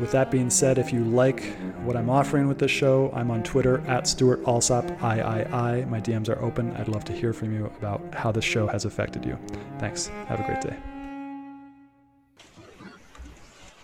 [0.00, 1.44] with that being said, if you like
[1.84, 5.84] what I'm offering with this show, I'm on Twitter at Stewart Alsop III.
[5.86, 6.72] My DMs are open.
[6.76, 9.38] I'd love to hear from you about how this show has affected you.
[9.78, 10.08] Thanks.
[10.28, 10.76] Have a great day.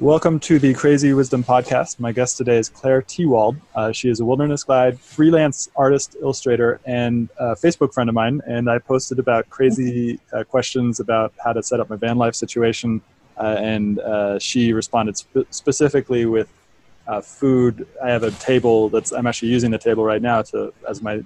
[0.00, 1.98] Welcome to the Crazy Wisdom Podcast.
[1.98, 3.56] My guest today is Claire Tewald.
[3.75, 8.41] Uh, she is a wilderness guide, freelance artist, illustrator, and Facebook friend of mine.
[8.47, 12.37] And I posted about crazy uh, questions about how to set up my van life
[12.37, 13.03] situation
[13.47, 16.53] and uh, she responded spe- specifically with
[17.06, 17.86] uh, food.
[18.03, 21.25] I have a table that's I'm actually using the table right now to as my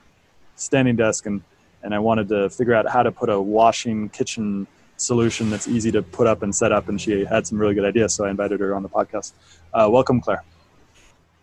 [0.56, 1.42] standing desk, and
[1.82, 5.90] and I wanted to figure out how to put a washing kitchen solution that's easy
[5.90, 6.88] to put up and set up.
[6.88, 9.32] And she had some really good ideas, so I invited her on the podcast.
[9.74, 10.44] Uh, welcome, Claire.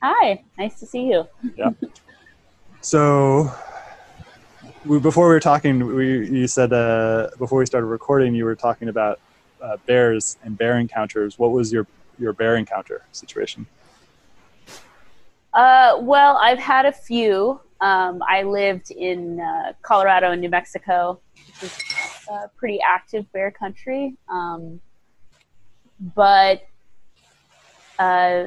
[0.02, 1.28] Hi, nice to see you.
[1.58, 1.72] yeah.
[2.81, 3.52] So
[4.86, 8.56] we, before we were talking, we you said uh, before we started recording, you were
[8.56, 9.20] talking about
[9.62, 11.38] uh, bears and bear encounters.
[11.38, 13.66] What was your your bear encounter situation?
[15.54, 17.60] Uh, well, I've had a few.
[17.82, 21.20] Um, I lived in uh, Colorado and New Mexico,
[21.62, 21.78] which is
[22.30, 24.16] a pretty active bear country.
[24.28, 24.82] Um,
[26.16, 26.68] but
[27.98, 28.46] uh,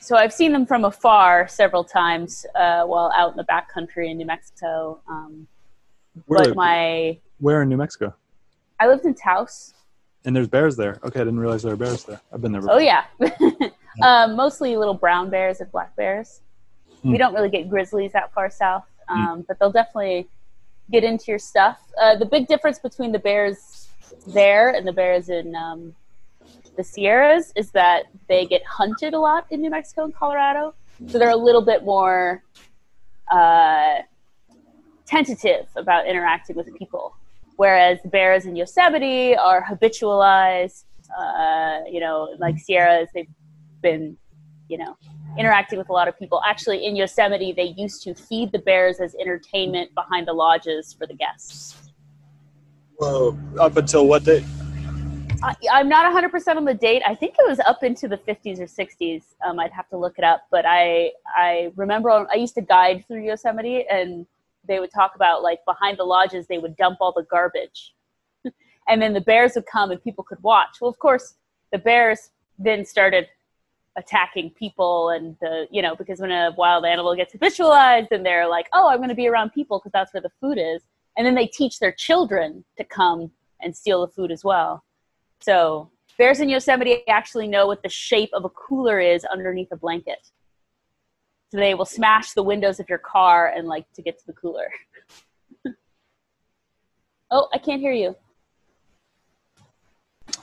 [0.00, 4.18] so I've seen them from afar several times uh, while out in the backcountry in
[4.18, 5.00] New Mexico.
[5.08, 5.46] Um,
[6.26, 8.14] where, but my where in New Mexico?
[8.80, 9.74] I lived in Taos.
[10.28, 11.00] And there's bears there.
[11.02, 12.20] Okay, I didn't realize there were bears there.
[12.30, 12.74] I've been there before.
[12.74, 13.04] Oh yeah,
[14.02, 16.42] um, mostly little brown bears and black bears.
[17.00, 17.12] Hmm.
[17.12, 19.18] We don't really get grizzlies that far south, hmm.
[19.18, 20.28] um, but they'll definitely
[20.90, 21.78] get into your stuff.
[21.98, 23.88] Uh, the big difference between the bears
[24.26, 25.94] there and the bears in um,
[26.76, 30.74] the Sierras is that they get hunted a lot in New Mexico and Colorado,
[31.06, 32.42] so they're a little bit more
[33.32, 34.00] uh,
[35.06, 37.14] tentative about interacting with people
[37.58, 40.84] whereas bears in Yosemite are habitualized.
[41.18, 43.28] Uh, you know, like Sierras, they've
[43.82, 44.16] been,
[44.68, 44.96] you know,
[45.36, 46.40] interacting with a lot of people.
[46.46, 51.06] Actually, in Yosemite, they used to feed the bears as entertainment behind the lodges for
[51.06, 51.90] the guests.
[52.96, 53.36] Whoa!
[53.58, 54.44] Up until what date?
[55.42, 57.02] I, am not 100% on the date.
[57.06, 59.22] I think it was up into the 50s or 60s.
[59.44, 63.04] Um, I'd have to look it up, but I I remember I used to guide
[63.08, 64.26] through Yosemite, and
[64.68, 67.94] they would talk about like behind the lodges they would dump all the garbage.
[68.90, 70.78] And then the bears would come and people could watch.
[70.80, 71.34] Well of course
[71.72, 73.26] the bears then started
[73.96, 78.48] attacking people and the you know because when a wild animal gets habitualized and they're
[78.48, 80.82] like oh i'm going to be around people because that's where the food is.
[81.16, 84.84] And then they teach their children to come and steal the food as well.
[85.40, 89.76] So bears in yosemite actually know what the shape of a cooler is underneath a
[89.76, 90.30] blanket
[91.50, 94.32] so they will smash the windows of your car and like to get to the
[94.34, 94.68] cooler.
[97.30, 98.14] oh, I can't hear you.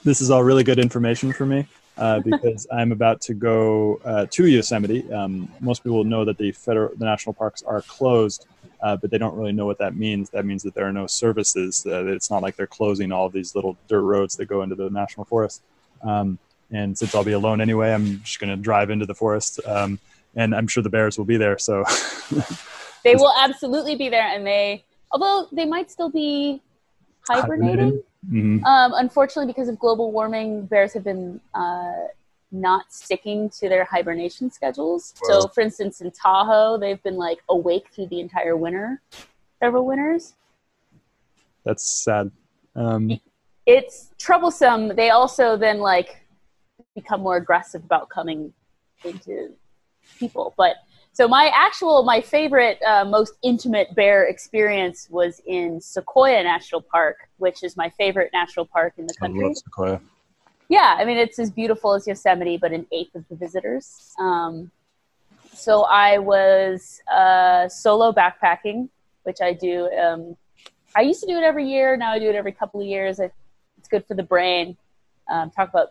[0.04, 1.68] This is all really good information for me
[1.98, 5.12] uh, because I'm about to go uh, to Yosemite.
[5.14, 8.48] Um, most people know that the federal, the national parks are closed,
[8.82, 10.32] uh, but they don't really know what that means.
[10.32, 11.86] That means that there are no services.
[11.86, 15.26] it's not like they're closing all these little dirt roads that go into the national
[15.26, 15.62] forest.
[16.02, 16.40] Um,
[16.72, 19.60] and since I'll be alone anyway, I'm just going to drive into the forest.
[19.68, 20.00] Um,
[20.36, 21.58] and I'm sure the Bears will be there.
[21.58, 21.84] So
[23.04, 26.62] they will absolutely be there, and they although they might still be
[27.28, 28.04] hibernating.
[28.30, 28.64] Mm-hmm.
[28.66, 32.08] Um, unfortunately, because of global warming, bears have been uh,
[32.52, 35.14] not sticking to their hibernation schedules.
[35.24, 39.02] So, for instance, in Tahoe, they've been like awake through the entire winter,
[39.60, 40.34] several winters.
[41.66, 42.32] That's sad.
[42.76, 43.20] Um,
[43.66, 44.96] it's troublesome.
[44.96, 46.26] They also then like
[46.94, 48.54] become more aggressive about coming
[49.04, 49.54] into
[50.20, 50.54] people.
[50.58, 50.78] But
[51.14, 57.30] so my actual, my favorite, uh, most intimate bear experience was in Sequoia National Park,
[57.38, 59.44] which is my favorite national park in the country.
[59.44, 60.02] I love Sequoia.
[60.68, 64.14] Yeah, I mean it's as beautiful as Yosemite, but an eighth of the visitors.
[64.20, 64.72] Um,
[65.54, 68.90] so I was uh, solo backpacking,
[69.24, 70.36] which I do um,
[70.96, 71.98] I used to do it every year.
[71.98, 73.20] Now I do it every couple of years.
[73.20, 74.76] It's good for the brain.
[75.30, 75.90] Um, talk about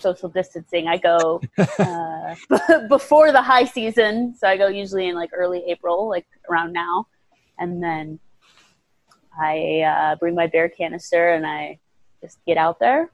[0.00, 0.88] social distancing.
[0.88, 1.40] I go
[1.78, 2.34] uh,
[2.88, 7.06] before the high season, so I go usually in like early April, like around now,
[7.58, 8.18] and then
[9.40, 11.78] I uh, bring my bear canister and I
[12.20, 13.10] just get out there.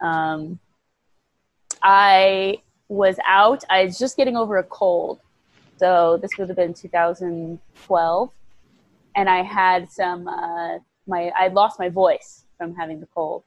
[0.00, 0.58] Um,
[1.82, 2.58] I
[2.88, 3.64] was out.
[3.70, 5.20] I was just getting over a cold,
[5.76, 8.30] so this would have been 2012,
[9.16, 10.28] and I had some.
[10.28, 13.42] Uh, my I lost my voice from having the cold,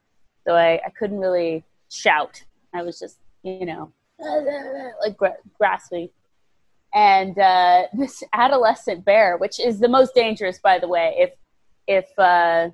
[0.46, 2.44] so I, I couldn't really shout.
[2.74, 3.92] I was just you know
[5.02, 6.10] like gra- grasping.
[6.94, 11.32] And uh, this adolescent bear, which is the most dangerous, by the way, if
[11.88, 12.70] if uh,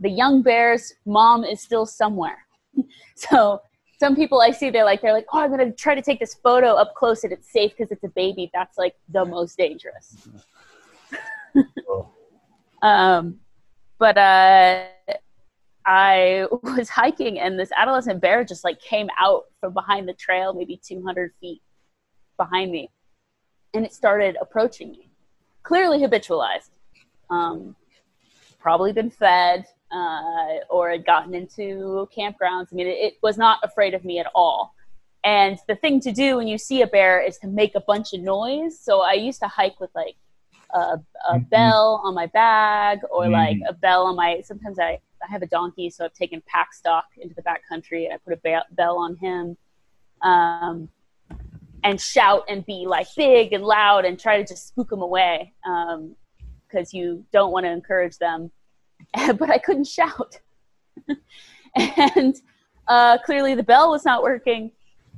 [0.00, 2.46] the young bear's mom is still somewhere.
[3.14, 3.60] so
[3.98, 6.34] some people I see, they're like, they're like, oh, I'm gonna try to take this
[6.34, 8.50] photo up close and it's safe because it's a baby.
[8.52, 10.28] That's like the most dangerous.
[12.82, 13.40] um,
[13.98, 14.84] but uh,
[15.86, 20.52] I was hiking and this adolescent bear just like came out from behind the trail,
[20.52, 21.62] maybe 200 feet
[22.36, 22.90] behind me,
[23.72, 25.08] and it started approaching me,
[25.62, 26.70] clearly habitualized.
[27.30, 27.74] Um,
[28.60, 32.68] probably been fed uh, or had gotten into campgrounds.
[32.72, 34.74] I mean, it, it, was not afraid of me at all.
[35.24, 38.12] And the thing to do when you see a bear is to make a bunch
[38.12, 38.78] of noise.
[38.78, 40.16] So I used to hike with like
[40.72, 40.98] a, a
[41.32, 41.38] mm-hmm.
[41.48, 43.32] bell on my bag or mm-hmm.
[43.32, 44.40] like a bell on my.
[44.44, 48.04] Sometimes I I have a donkey, so I've taken pack stock into the back country
[48.04, 49.56] and I put a bell on him.
[50.22, 50.88] Um,
[51.84, 55.52] and shout and be like big and loud and try to just spook them away
[55.62, 55.94] because
[56.94, 58.50] um, you don't want to encourage them
[59.38, 60.38] but I couldn't shout.
[61.76, 62.36] and
[62.88, 64.72] uh, clearly the bell was not working.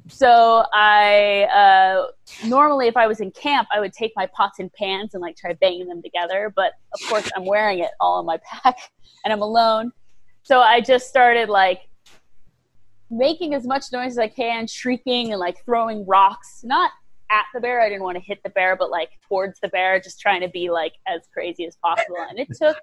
[0.08, 4.72] So I uh, normally, if I was in camp, I would take my pots and
[4.72, 6.52] pans and like try banging them together.
[6.54, 8.76] But of course, I'm wearing it all in my pack,
[9.24, 9.92] and I'm alone.
[10.42, 11.82] So I just started like
[13.10, 16.90] making as much noise as I can, shrieking and like throwing rocks, not
[17.30, 17.80] at the bear.
[17.80, 20.48] I didn't want to hit the bear, but like towards the bear, just trying to
[20.48, 22.16] be like as crazy as possible.
[22.28, 22.76] And it took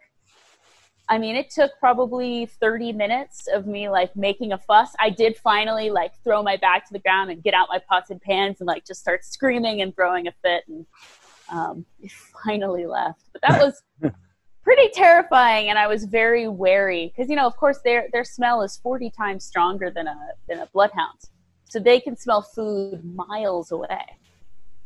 [1.07, 4.89] I mean, it took probably 30 minutes of me like making a fuss.
[4.99, 8.09] I did finally like throw my back to the ground and get out my pots
[8.09, 10.63] and pans and like just start screaming and throwing a fit.
[10.67, 10.85] And
[11.51, 12.11] um, it
[12.43, 13.21] finally left.
[13.31, 13.83] But that was
[14.63, 15.69] pretty terrifying.
[15.69, 19.11] And I was very wary because, you know, of course, their, their smell is 40
[19.11, 20.17] times stronger than a,
[20.49, 21.19] than a bloodhound.
[21.69, 24.05] So they can smell food miles away.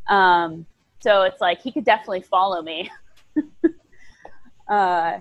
[0.09, 0.65] Um,
[1.01, 2.91] so it's like he could definitely follow me.
[4.69, 5.19] uh,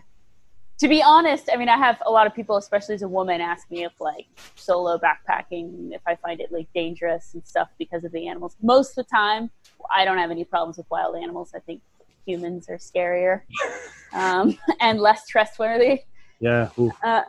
[0.78, 3.40] to be honest, I mean, I have a lot of people, especially as a woman,
[3.40, 8.04] ask me if like solo backpacking, if I find it like dangerous and stuff because
[8.04, 8.56] of the animals.
[8.62, 9.50] Most of the time,
[9.94, 11.52] I don't have any problems with wild animals.
[11.54, 11.82] I think
[12.24, 13.42] humans are scarier
[14.12, 16.02] um, and less trustworthy.
[16.38, 16.68] Yeah.
[17.02, 17.22] Uh,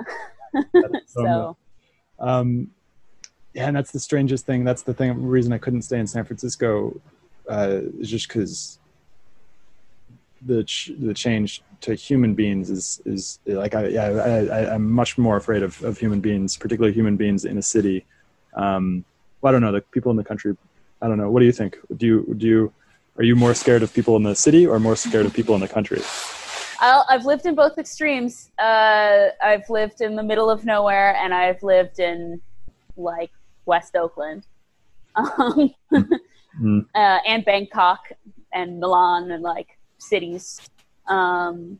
[1.07, 1.57] so.
[2.19, 2.69] Um,
[3.53, 4.63] yeah, and that's the strangest thing.
[4.63, 5.25] That's the thing.
[5.25, 7.01] Reason I couldn't stay in San Francisco
[7.49, 8.77] uh, is just because
[10.45, 14.89] the ch- the change to human beings is is like I yeah I, I am
[14.89, 18.05] much more afraid of, of human beings, particularly human beings in a city.
[18.53, 19.05] Um,
[19.41, 20.55] well, I don't know the people in the country.
[21.01, 21.29] I don't know.
[21.29, 21.77] What do you think?
[21.95, 22.73] Do you do you
[23.17, 25.61] are you more scared of people in the city or more scared of people in
[25.61, 26.01] the country?
[26.81, 28.51] i have lived in both extremes.
[28.57, 32.41] Uh, I've lived in the middle of nowhere, and I've lived in
[32.95, 33.31] like
[33.65, 34.45] West Oakland,
[35.15, 35.73] um,
[36.61, 36.85] mm.
[36.95, 38.11] uh, and Bangkok,
[38.53, 40.61] and Milan, and like cities.
[41.07, 41.79] Um,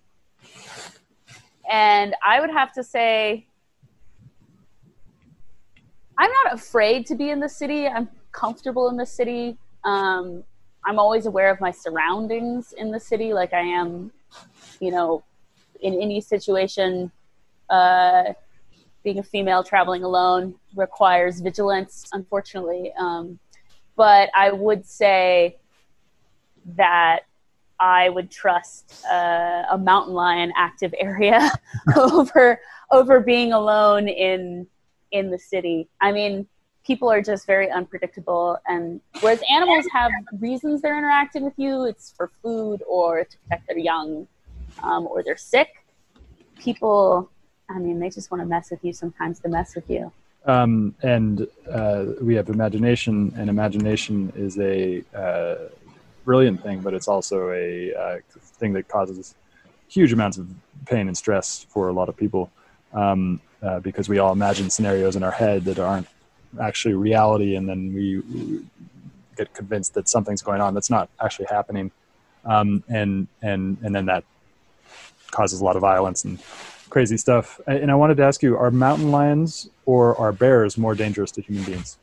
[1.70, 3.46] and I would have to say,
[6.18, 7.88] I'm not afraid to be in the city.
[7.88, 9.58] I'm comfortable in the city.
[9.84, 10.44] Um,
[10.86, 14.12] I'm always aware of my surroundings in the city, like I am,
[14.80, 15.24] you know,
[15.82, 17.12] in any situation.
[17.70, 18.34] Uh,
[19.04, 22.92] being a female traveling alone requires vigilance, unfortunately.
[23.00, 23.40] Um,
[23.96, 25.58] but I would say
[26.76, 27.22] that
[27.80, 31.52] I would trust uh, a mountain lion active area
[31.96, 32.60] over
[32.92, 34.68] over being alone in
[35.12, 35.88] in the city.
[36.02, 36.48] I mean,
[36.86, 42.14] people are just very unpredictable, and whereas animals have reasons they're interacting with you, it's
[42.16, 44.28] for food or to protect their young,
[44.84, 45.70] um, or they're sick.
[46.58, 47.30] People,
[47.70, 50.12] I mean, they just want to mess with you sometimes to mess with you.
[50.46, 55.70] Um, and uh, we have imagination, and imagination is a uh,
[56.30, 58.18] brilliant thing, but it's also a uh,
[58.60, 59.34] thing that causes
[59.88, 60.46] huge amounts of
[60.86, 62.52] pain and stress for a lot of people
[62.94, 66.08] um, uh, because we all imagine scenarios in our head that aren't
[66.62, 68.06] actually reality, and then we,
[69.38, 71.90] get convinced that something's going on that's not actually happening,
[72.46, 74.24] um, and and and then that
[75.32, 76.38] causes a lot of violence and
[76.90, 77.60] crazy stuff.
[77.66, 81.42] And I wanted to ask you: Are mountain lions or are bears more dangerous to
[81.42, 81.98] human beings?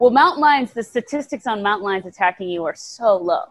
[0.00, 0.72] Well, mountain lions.
[0.72, 3.44] The statistics on mountain lions attacking you are so low.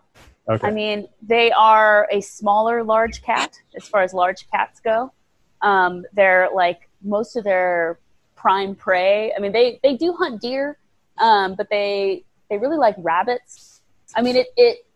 [0.50, 0.68] Okay.
[0.68, 5.14] I mean, they are a smaller large cat as far as large cats go.
[5.62, 8.00] Um, they're like most of their
[8.36, 9.32] prime prey.
[9.38, 10.80] I mean, they, they do hunt deer,
[11.20, 13.82] um, but they they really like rabbits.
[14.16, 14.88] I mean, it it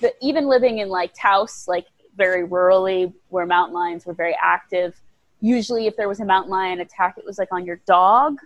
[0.00, 5.00] the, even living in like Taos, like very rurally, where mountain lions were very active.
[5.40, 8.38] Usually, if there was a mountain lion attack, it was like on your dog,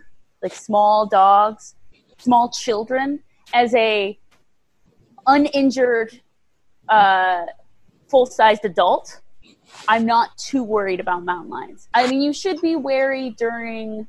[0.43, 1.73] like small dogs,
[2.17, 3.21] small children.
[3.53, 4.17] As a
[5.27, 6.21] uninjured
[6.89, 7.45] uh,
[8.09, 9.21] full sized adult,
[9.87, 11.87] I'm not too worried about mountain lions.
[11.93, 14.07] I mean, you should be wary during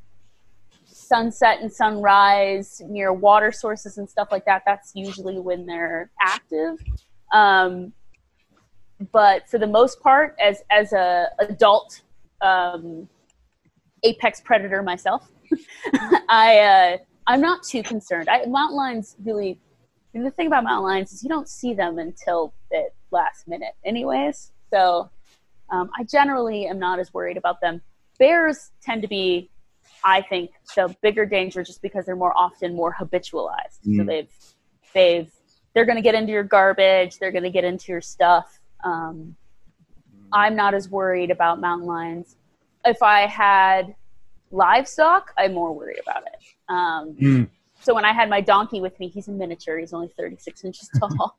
[0.85, 4.63] sunset and sunrise near water sources and stuff like that.
[4.67, 6.79] That's usually when they're active.
[7.33, 7.93] Um,
[9.13, 12.03] but for the most part, as as a adult
[12.41, 13.09] um,
[14.03, 15.31] apex predator myself,
[16.29, 16.97] I uh,
[17.27, 18.29] I'm not too concerned.
[18.29, 19.59] I, mountain lions really
[20.17, 23.75] and the thing about mountain lions is you don't see them until the last minute,
[23.85, 24.51] anyways.
[24.73, 25.11] So
[25.71, 27.83] um, I generally am not as worried about them.
[28.19, 29.51] Bears tend to be,
[30.03, 33.81] I think, the bigger danger just because they're more often more habitualized.
[33.87, 33.97] Mm.
[33.99, 34.31] So they've
[34.95, 35.31] they've
[35.75, 37.19] they're going to get into your garbage.
[37.19, 38.59] They're going to get into your stuff.
[38.85, 39.37] Um,
[40.33, 42.37] I'm not as worried about mountain lions.
[42.87, 43.95] If I had
[44.51, 46.45] livestock, I'm more worried about it.
[46.69, 47.49] Um, mm.
[47.81, 49.79] So when I had my donkey with me, he's a miniature.
[49.79, 51.39] He's only 36 inches tall.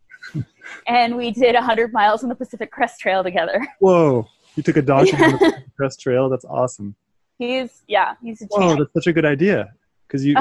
[0.88, 3.66] and we did 100 miles on the Pacific Crest Trail together.
[3.80, 4.28] Whoa.
[4.56, 6.30] You took a donkey on the Pacific Crest Trail?
[6.30, 6.96] That's awesome.
[7.38, 9.72] He's, yeah, he's a Whoa, that's such a good idea.
[10.08, 10.36] Because you,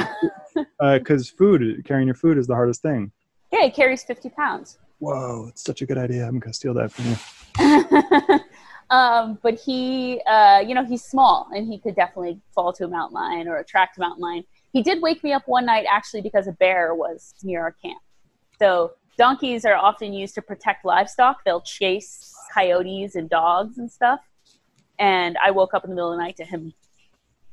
[0.79, 3.11] because uh, food, carrying your food is the hardest thing.
[3.53, 4.79] Yeah, he carries 50 pounds.
[4.99, 6.25] Whoa, it's such a good idea.
[6.25, 8.41] I'm going to steal that from you.
[8.90, 12.88] Um, but he, uh, you know, he's small and he could definitely fall to a
[12.88, 14.45] mountain lion or attract a mountain lion.
[14.73, 17.99] He did wake me up one night actually because a bear was near our camp.
[18.59, 21.45] So donkeys are often used to protect livestock.
[21.45, 24.21] They'll chase coyotes and dogs and stuff.
[24.99, 26.73] And I woke up in the middle of the night to him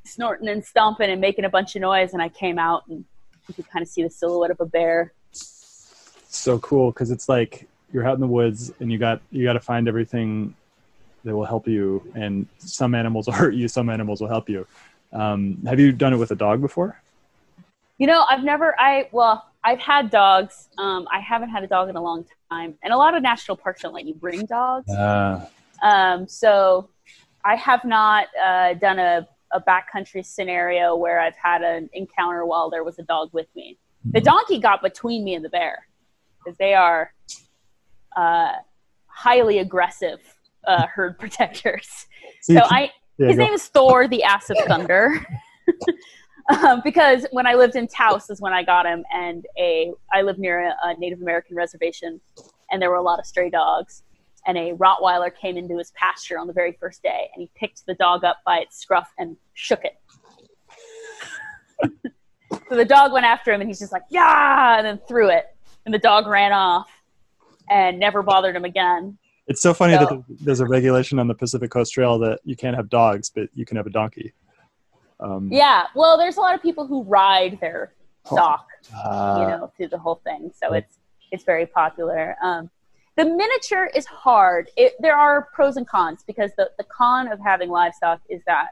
[0.05, 2.13] snorting and stomping and making a bunch of noise.
[2.13, 3.03] And I came out and
[3.47, 5.13] you could kind of see the silhouette of a bear.
[5.31, 9.53] So cool because it's like you're out in the woods and you got you got
[9.53, 10.55] to find everything
[11.23, 12.03] that will help you.
[12.15, 14.67] And some animals will hurt you, some animals will help you.
[15.11, 16.99] Um, have you done it with a dog before?
[17.97, 18.79] You know, I've never.
[18.79, 20.69] I well, I've had dogs.
[20.77, 23.57] Um, I haven't had a dog in a long time, and a lot of national
[23.57, 24.89] parks don't let you bring dogs.
[24.89, 25.45] Uh.
[25.83, 26.89] Um, so
[27.45, 32.69] I have not uh, done a, a backcountry scenario where I've had an encounter while
[32.69, 33.77] there was a dog with me.
[34.05, 34.25] The mm-hmm.
[34.25, 35.87] donkey got between me and the bear
[36.39, 37.13] because they are
[38.15, 38.53] uh,
[39.07, 40.19] highly aggressive
[40.65, 42.07] uh, herd protectors.
[42.41, 45.25] So I, his name is Thor, the ass of thunder.
[46.49, 50.21] um, because when I lived in Taos is when I got him, and a I
[50.21, 52.19] lived near a, a, Native American reservation,
[52.71, 54.03] and there were a lot of stray dogs.
[54.45, 57.85] And a Rottweiler came into his pasture on the very first day, and he picked
[57.85, 59.95] the dog up by its scruff and shook it.
[62.69, 65.45] so the dog went after him, and he's just like, "Yeah!" and then threw it,
[65.85, 66.89] and the dog ran off,
[67.69, 69.17] and never bothered him again.
[69.47, 72.55] It's so funny so, that there's a regulation on the Pacific Coast Trail that you
[72.55, 74.33] can't have dogs, but you can have a donkey.
[75.19, 77.93] Um, yeah, well, there's a lot of people who ride their
[78.25, 80.51] stock, uh, you know, through the whole thing.
[80.55, 80.97] So it's
[81.31, 82.35] it's very popular.
[82.41, 82.69] Um,
[83.15, 84.69] the miniature is hard.
[84.75, 88.69] It, there are pros and cons because the, the con of having livestock is that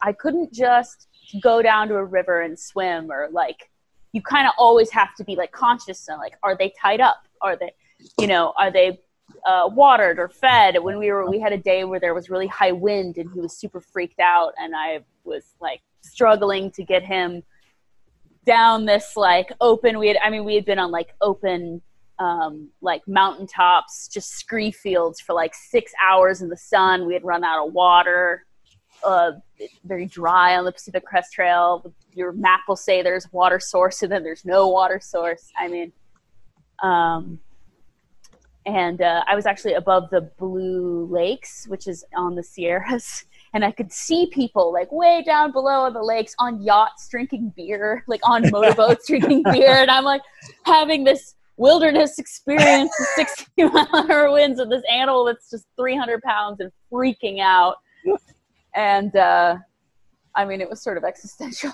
[0.00, 1.08] I couldn't just
[1.40, 3.70] go down to a river and swim or like
[4.12, 7.26] you kind of always have to be like conscious and like are they tied up?
[7.40, 7.72] Are they
[8.18, 9.00] you know are they
[9.46, 10.82] uh, watered or fed.
[10.82, 13.40] When we were, we had a day where there was really high wind, and he
[13.40, 17.42] was super freaked out, and I was like struggling to get him
[18.44, 19.98] down this like open.
[19.98, 21.82] We had, I mean, we had been on like open,
[22.18, 27.06] um, like mountaintops, just scree fields for like six hours in the sun.
[27.06, 28.46] We had run out of water.
[29.04, 29.32] Uh,
[29.84, 31.92] very dry on the Pacific Crest Trail.
[32.14, 35.52] Your map will say there's water source, and then there's no water source.
[35.58, 35.92] I mean,
[36.82, 37.38] um,
[38.66, 43.64] and uh, I was actually above the Blue Lakes, which is on the Sierras, and
[43.64, 48.04] I could see people like way down below on the lakes on yachts drinking beer,
[48.08, 50.22] like on motorboats drinking beer, and I'm like
[50.64, 55.64] having this wilderness experience with 60 mile an hour winds with this animal that's just
[55.76, 57.76] 300 pounds and freaking out,
[58.74, 59.56] and uh,
[60.34, 61.72] I mean it was sort of existential.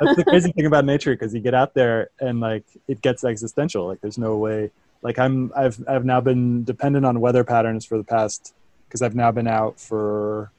[0.00, 3.24] that's the crazy thing about nature because you get out there and like it gets
[3.24, 3.86] existential.
[3.86, 4.70] Like there's no way
[5.02, 8.54] like I'm I've I've now been dependent on weather patterns for the past
[8.88, 10.50] because I've now been out for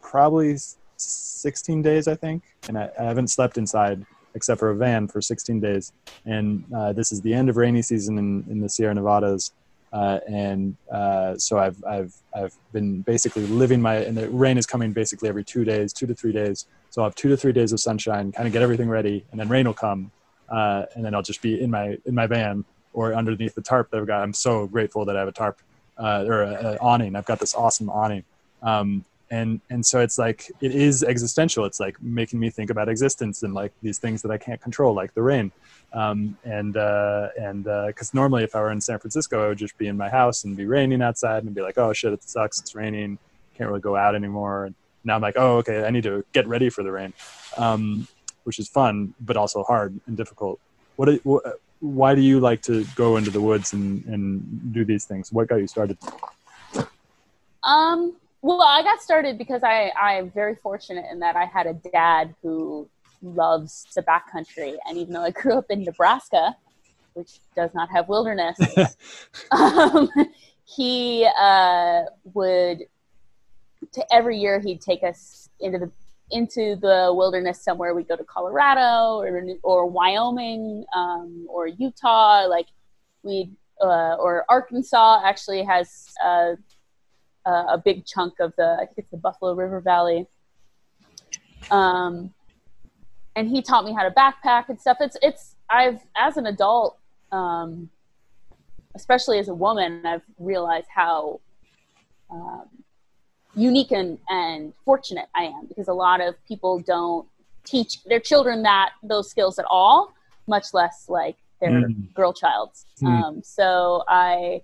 [0.00, 0.56] probably
[0.96, 5.20] 16 days, I think, and I, I, haven't slept inside except for a van for
[5.20, 5.92] 16 days.
[6.26, 9.52] And uh, this is the end of rainy season in, in the Sierra Nevadas.
[9.92, 14.66] Uh, and uh, so I've, I've, I've been basically living my, and the rain is
[14.66, 16.66] coming basically every two days, two to three days.
[16.90, 19.40] So I'll have two to three days of sunshine, kind of get everything ready, and
[19.40, 20.10] then rain will come.
[20.48, 23.90] Uh, and then I'll just be in my, in my van or underneath the tarp
[23.90, 24.22] that I've got.
[24.22, 25.58] I'm so grateful that I have a tarp
[25.98, 27.16] uh, or an awning.
[27.16, 28.24] I've got this awesome awning.
[28.62, 32.88] Um, and and so it's like it is existential it's like making me think about
[32.88, 35.52] existence and like these things that i can't control like the rain
[35.92, 39.58] um, and uh, and because uh, normally if i were in san francisco i would
[39.58, 42.22] just be in my house and be raining outside and be like oh shit it
[42.22, 43.18] sucks it's raining
[43.54, 46.46] can't really go out anymore and now i'm like oh okay i need to get
[46.46, 47.12] ready for the rain
[47.56, 48.06] um,
[48.44, 50.58] which is fun but also hard and difficult
[50.96, 55.04] what, what why do you like to go into the woods and, and do these
[55.04, 55.32] things?
[55.32, 55.98] What got you started?
[57.62, 61.74] Um well, I got started because I I'm very fortunate in that I had a
[61.74, 62.88] dad who
[63.22, 66.56] loves the backcountry, and even though I grew up in Nebraska,
[67.14, 68.56] which does not have wilderness,
[69.50, 70.08] um,
[70.64, 72.02] he uh,
[72.34, 72.84] would
[73.92, 75.90] to every year he'd take us into the
[76.30, 77.94] into the wilderness somewhere.
[77.94, 82.66] We'd go to Colorado or or Wyoming um, or Utah, like
[83.22, 86.12] we uh, or Arkansas actually has.
[86.24, 86.56] Uh,
[87.46, 90.26] a big chunk of the I think it's the Buffalo River Valley.
[91.70, 92.34] Um,
[93.36, 94.98] and he taught me how to backpack and stuff.
[95.00, 96.98] It's it's I've as an adult,
[97.30, 97.88] um,
[98.94, 101.40] especially as a woman, I've realized how
[102.30, 102.66] um,
[103.58, 107.26] unique and, and fortunate I am because a lot of people don't
[107.64, 110.14] teach their children that those skills at all,
[110.46, 112.14] much less like their mm.
[112.14, 112.86] girl child's.
[113.02, 113.22] Mm.
[113.22, 114.62] Um, so I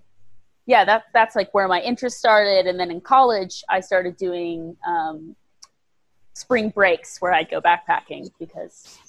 [0.65, 2.65] yeah, that that's like where my interest started.
[2.65, 5.35] And then in college, I started doing um,
[6.33, 8.99] spring breaks where I'd go backpacking because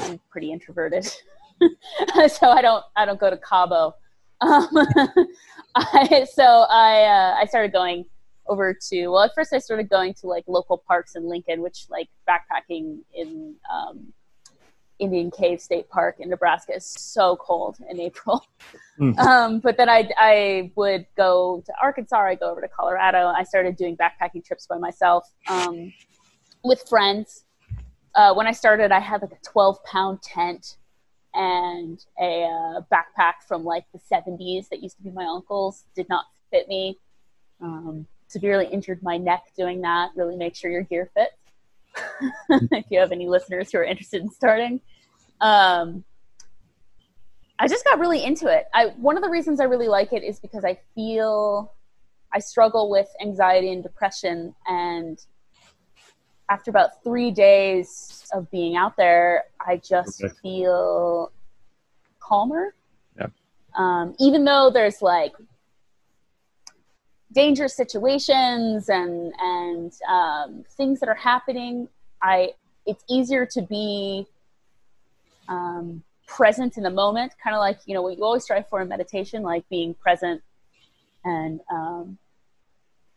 [0.00, 1.04] I'm pretty introverted,
[2.28, 3.94] so I don't I don't go to Cabo.
[4.40, 4.68] Um,
[5.74, 8.04] I, so I uh, I started going
[8.48, 11.86] over to well at first I started going to like local parks in Lincoln, which
[11.90, 14.12] like backpacking in um,
[14.98, 18.44] Indian Cave State Park in Nebraska is so cold in April.
[18.98, 19.16] Mm.
[19.28, 23.26] Um, but then I, I would go to Arkansas, I go over to Colorado.
[23.26, 25.92] I started doing backpacking trips by myself um,
[26.64, 27.44] with friends.
[28.14, 30.78] Uh, when I started, I had like a 12 pound tent
[31.34, 35.84] and a uh, backpack from like the 70s that used to be my uncle's.
[35.94, 36.98] Did not fit me.
[37.60, 40.10] Um, severely injured my neck doing that.
[40.14, 41.32] Really make sure your gear fits.
[42.72, 44.80] if you have any listeners who are interested in starting.
[45.40, 46.04] Um,
[47.58, 48.66] I just got really into it.
[48.72, 51.72] I one of the reasons I really like it is because I feel
[52.32, 55.18] I struggle with anxiety and depression and
[56.50, 60.32] after about 3 days of being out there, I just okay.
[60.40, 61.30] feel
[62.20, 62.74] calmer.
[63.18, 63.26] Yeah.
[63.74, 65.34] Um, even though there's like
[67.32, 71.88] dangerous situations and and um, things that are happening,
[72.22, 72.54] I
[72.86, 74.26] it's easier to be
[75.48, 78.80] um, present in the moment, kind of like you know what you always strive for
[78.80, 80.42] in meditation, like being present
[81.24, 82.18] and um,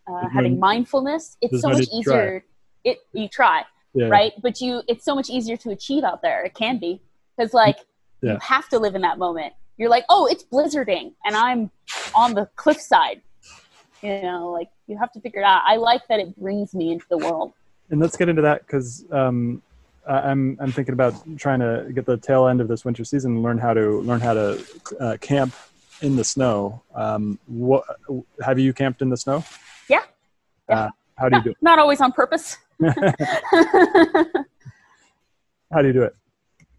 [0.08, 1.38] uh, having mindfulness.
[1.42, 2.42] It's so much easier.
[2.42, 2.92] Try.
[2.92, 4.08] It you try, yeah.
[4.08, 4.34] right?
[4.42, 6.44] But you, it's so much easier to achieve out there.
[6.44, 7.00] It can be
[7.38, 7.78] because like
[8.22, 8.34] yeah.
[8.34, 9.54] you have to live in that moment.
[9.78, 11.72] You're like, oh, it's blizzarding, and I'm
[12.14, 13.22] on the cliffside
[14.02, 15.62] you know like you have to figure it out.
[15.66, 17.54] I like that it brings me into the world.
[17.90, 19.62] And let's get into that because um,
[20.08, 23.44] i'm i'm thinking about trying to get the tail end of this winter season and
[23.44, 24.66] learn how to learn how to
[25.00, 25.54] uh, camp
[26.02, 26.82] in the snow.
[26.96, 27.84] Um, what
[28.44, 29.44] have you camped in the snow?
[29.88, 30.04] Yeah,
[30.70, 30.80] yeah.
[30.86, 31.58] Uh, how do you do it?
[31.62, 32.58] not always on purpose.
[35.72, 36.16] How do you do it?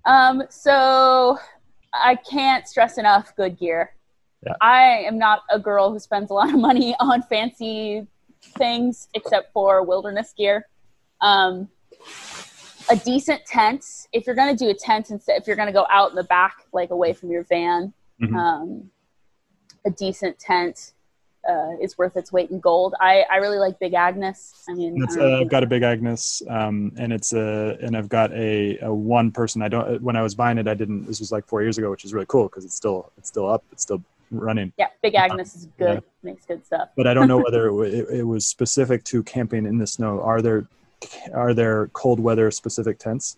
[0.04, 1.38] Um, so
[1.92, 3.94] i can't stress enough good gear
[4.46, 4.54] yeah.
[4.60, 8.06] I am not a girl who spends a lot of money on fancy
[8.58, 10.66] things except for wilderness gear.
[11.20, 11.68] Um,
[12.90, 15.72] a decent tent, if you're going to do a tent instead, if you're going to
[15.72, 18.34] go out in the back, like away from your van, mm-hmm.
[18.34, 18.90] um,
[19.84, 20.92] a decent tent
[21.48, 22.94] uh, is worth its weight in gold.
[23.00, 24.64] I, I really like Big Agnes.
[24.68, 28.32] I mean, I have got a Big Agnes, um, and it's a and I've got
[28.32, 29.62] a, a one person.
[29.62, 30.00] I don't.
[30.02, 31.06] When I was buying it, I didn't.
[31.06, 33.48] This was like four years ago, which is really cool because it's still it's still
[33.48, 33.64] up.
[33.72, 34.02] It's still
[34.32, 34.72] running.
[34.78, 35.94] Yeah, Big Agnes is good.
[35.94, 36.00] Yeah.
[36.22, 36.88] Makes good stuff.
[36.96, 40.20] But I don't know whether it, it, was specific to camping in the snow.
[40.20, 40.66] Are there
[41.34, 43.36] are there cold weather specific tents?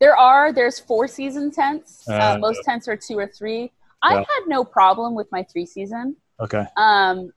[0.00, 0.52] There are.
[0.52, 2.08] There's four season tents.
[2.08, 3.72] Uh, uh, most tents are two or three.
[4.02, 6.16] I had no problem with my three season.
[6.40, 6.64] Okay.
[6.78, 7.32] Um,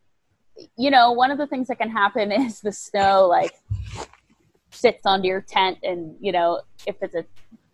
[0.78, 3.54] you know, one of the things that can happen is the snow like
[4.72, 7.26] sits onto your tent, and you know, if it's a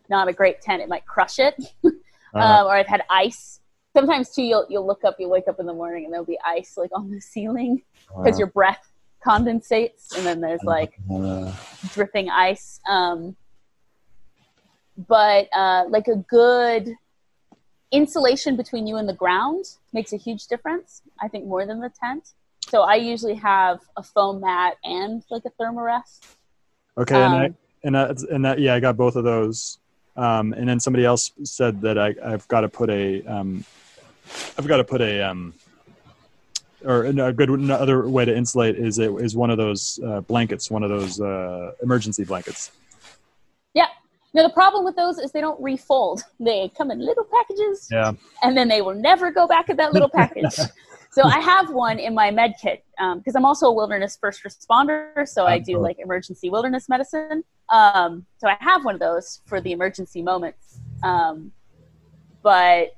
[0.10, 1.55] not a great tent, it might crush it.
[2.32, 3.60] Uh, um, or I've had ice.
[3.95, 6.38] Sometimes too, you'll you'll look up, you'll wake up in the morning, and there'll be
[6.45, 7.82] ice like on the ceiling
[8.15, 8.91] because your breath
[9.25, 11.52] condensates, and then there's like uh,
[11.93, 12.80] dripping ice.
[12.89, 13.36] Um,
[15.08, 16.95] but uh, like a good
[17.91, 21.02] insulation between you and the ground makes a huge difference.
[21.21, 22.34] I think more than the tent.
[22.69, 26.36] So I usually have a foam mat and like a thermarest.
[26.97, 29.78] okay, and I, Um, and that, and that yeah, I got both of those.
[30.19, 33.63] Um, and then somebody else said that I, I've got to put a um,
[34.58, 35.53] I've got to put a um,
[36.84, 40.69] or a good another way to insulate is it is one of those uh, blankets,
[40.69, 42.71] one of those uh, emergency blankets.
[43.73, 43.88] Yeah.
[44.34, 46.23] Now the problem with those is they don't refold.
[46.38, 47.88] They come in little packages.
[47.89, 48.12] Yeah.
[48.43, 50.53] and then they will never go back in that little package.
[51.12, 52.84] so I have one in my med kit
[53.15, 57.45] because I'm also a wilderness first responder, so I do like emergency wilderness medicine.
[57.71, 60.79] Um, so I have one of those for the emergency moments.
[61.03, 61.51] Um,
[62.41, 62.95] but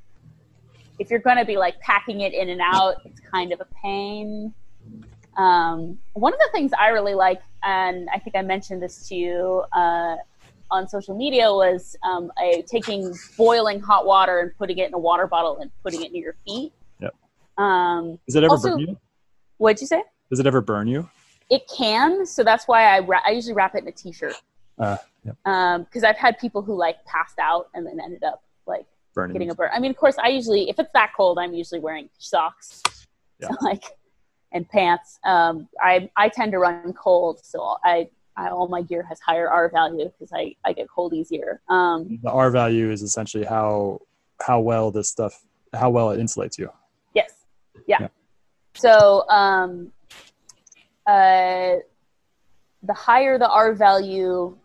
[1.00, 3.68] if you're going to be like packing it in and out, it's kind of a
[3.82, 4.54] pain.
[5.38, 9.16] Um, one of the things I really like, and I think I mentioned this to
[9.16, 10.18] you uh,
[10.70, 15.00] on social media, was um, a, taking boiling hot water and putting it in a
[15.00, 16.74] water bottle and putting it near your feet.
[17.00, 17.16] Yep.
[17.58, 18.98] Um, Does it ever Also- burn you?
[19.58, 20.04] what'd you say?
[20.30, 21.10] Does it ever burn you?
[21.50, 24.36] It can, so that's why I ra- I usually wrap it in a t-shirt.
[24.82, 25.38] Uh, yep.
[25.46, 29.34] Um, because I've had people who like passed out and then ended up like Burning.
[29.34, 29.70] getting a burn.
[29.74, 32.82] I mean, of course, I usually if it's that cold, I'm usually wearing socks,
[33.40, 33.50] Yeah.
[33.50, 33.84] so, like,
[34.52, 35.20] and pants.
[35.24, 39.50] Um, I I tend to run cold, so I, I all my gear has higher
[39.50, 41.62] R value because I I get cold easier.
[41.70, 44.00] Um, the R value is essentially how
[44.46, 46.70] how well this stuff how well it insulates you.
[47.14, 47.32] yes,
[47.88, 47.98] yeah.
[48.02, 48.08] Yeah.
[48.74, 49.92] So um,
[51.06, 51.76] uh,
[52.84, 54.58] the higher the R value,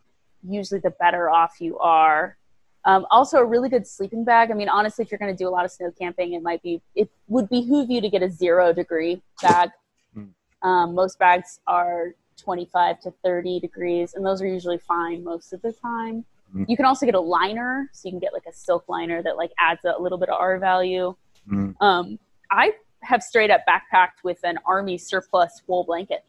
[0.49, 2.37] usually the better off you are.
[2.85, 4.51] Um, also, a really good sleeping bag.
[4.51, 6.63] I mean, honestly, if you're going to do a lot of snow camping, it might
[6.63, 9.71] be it would behoove you to get a zero degree bag.
[10.17, 10.29] Mm.
[10.63, 15.61] Um, most bags are 25 to 30 degrees, and those are usually fine most of
[15.63, 16.25] the time.
[16.55, 16.67] Mm.
[16.69, 19.37] You can also get a liner, so you can get like a silk liner that
[19.37, 21.17] like adds a little bit of R value.
[21.51, 21.75] Mm.
[21.81, 22.19] Um,
[22.53, 26.25] I have straight up backpacked with an army surplus wool blanket.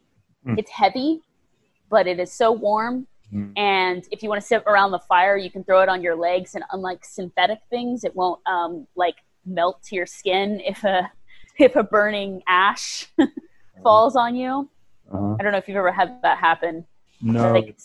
[0.45, 0.57] Mm.
[0.57, 1.21] It's heavy,
[1.89, 3.07] but it is so warm.
[3.33, 3.57] Mm.
[3.57, 6.15] And if you want to sit around the fire, you can throw it on your
[6.15, 6.55] legs.
[6.55, 11.11] And unlike synthetic things, it won't um, like melt to your skin if a
[11.57, 13.07] if a burning ash
[13.83, 14.69] falls on you.
[15.11, 15.35] Uh-huh.
[15.39, 16.85] I don't know if you've ever had that happen.
[17.21, 17.53] No.
[17.53, 17.77] Like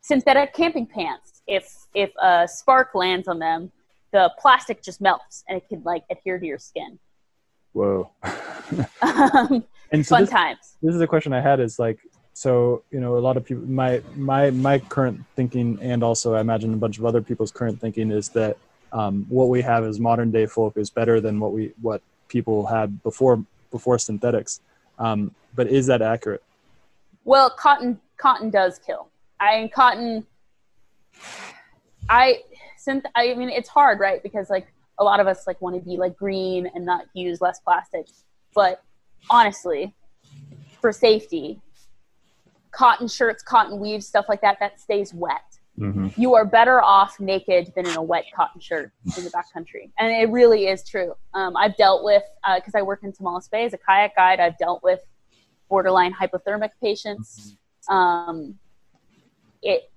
[0.00, 1.42] synthetic camping pants.
[1.46, 3.70] If if a spark lands on them,
[4.12, 6.98] the plastic just melts and it can like adhere to your skin.
[7.72, 8.10] Whoa.
[9.02, 10.76] Um, and so fun this, times.
[10.80, 11.98] this is a question I had is like
[12.34, 16.40] so you know a lot of people my my my current thinking and also I
[16.40, 18.56] imagine a bunch of other people's current thinking is that
[18.92, 22.66] um, what we have as modern day folk is better than what we what people
[22.66, 24.60] had before before synthetics.
[24.98, 26.42] Um, but is that accurate?
[27.24, 29.08] Well, cotton cotton does kill.
[29.40, 30.26] I cotton.
[32.08, 32.40] I
[32.78, 33.04] synth.
[33.14, 34.22] I mean, it's hard, right?
[34.22, 37.40] Because like a lot of us like want to be like green and not use
[37.40, 38.06] less plastic.
[38.54, 38.82] But
[39.30, 39.94] honestly,
[40.80, 41.60] for safety,
[42.72, 45.58] cotton shirts, cotton weaves, stuff like that, that stays wet.
[45.78, 46.08] Mm-hmm.
[46.20, 50.12] You are better off naked than in a wet cotton shirt in the backcountry, and
[50.12, 51.14] it really is true.
[51.32, 52.22] Um, I've dealt with
[52.56, 54.38] because I work in Tomales Bay as a kayak guide.
[54.38, 55.00] I've dealt with
[55.70, 57.56] borderline hypothermic patients.
[57.88, 58.58] Um,
[59.62, 59.90] it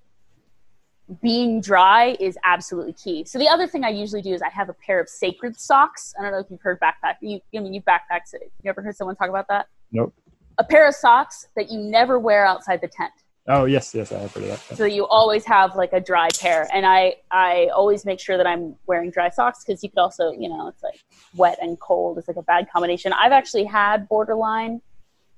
[1.22, 3.26] being dry is absolutely key.
[3.26, 6.14] So the other thing I usually do is I have a pair of sacred socks.
[6.18, 7.16] I don't know if you've heard backpack.
[7.22, 8.34] You, I mean, you backpacked.
[8.34, 9.68] You ever heard someone talk about that?
[9.92, 10.14] Nope.
[10.58, 13.12] A pair of socks that you never wear outside the tent.
[13.48, 14.78] Oh yes, yes, I have heard of that.
[14.78, 16.68] so you always have like a dry pair.
[16.74, 20.32] And i i always make sure that i'm wearing dry socks because you could also
[20.32, 21.00] you know it's like
[21.36, 22.18] wet and cold.
[22.18, 23.14] It's like a bad combination.
[23.14, 24.82] I've actually had borderline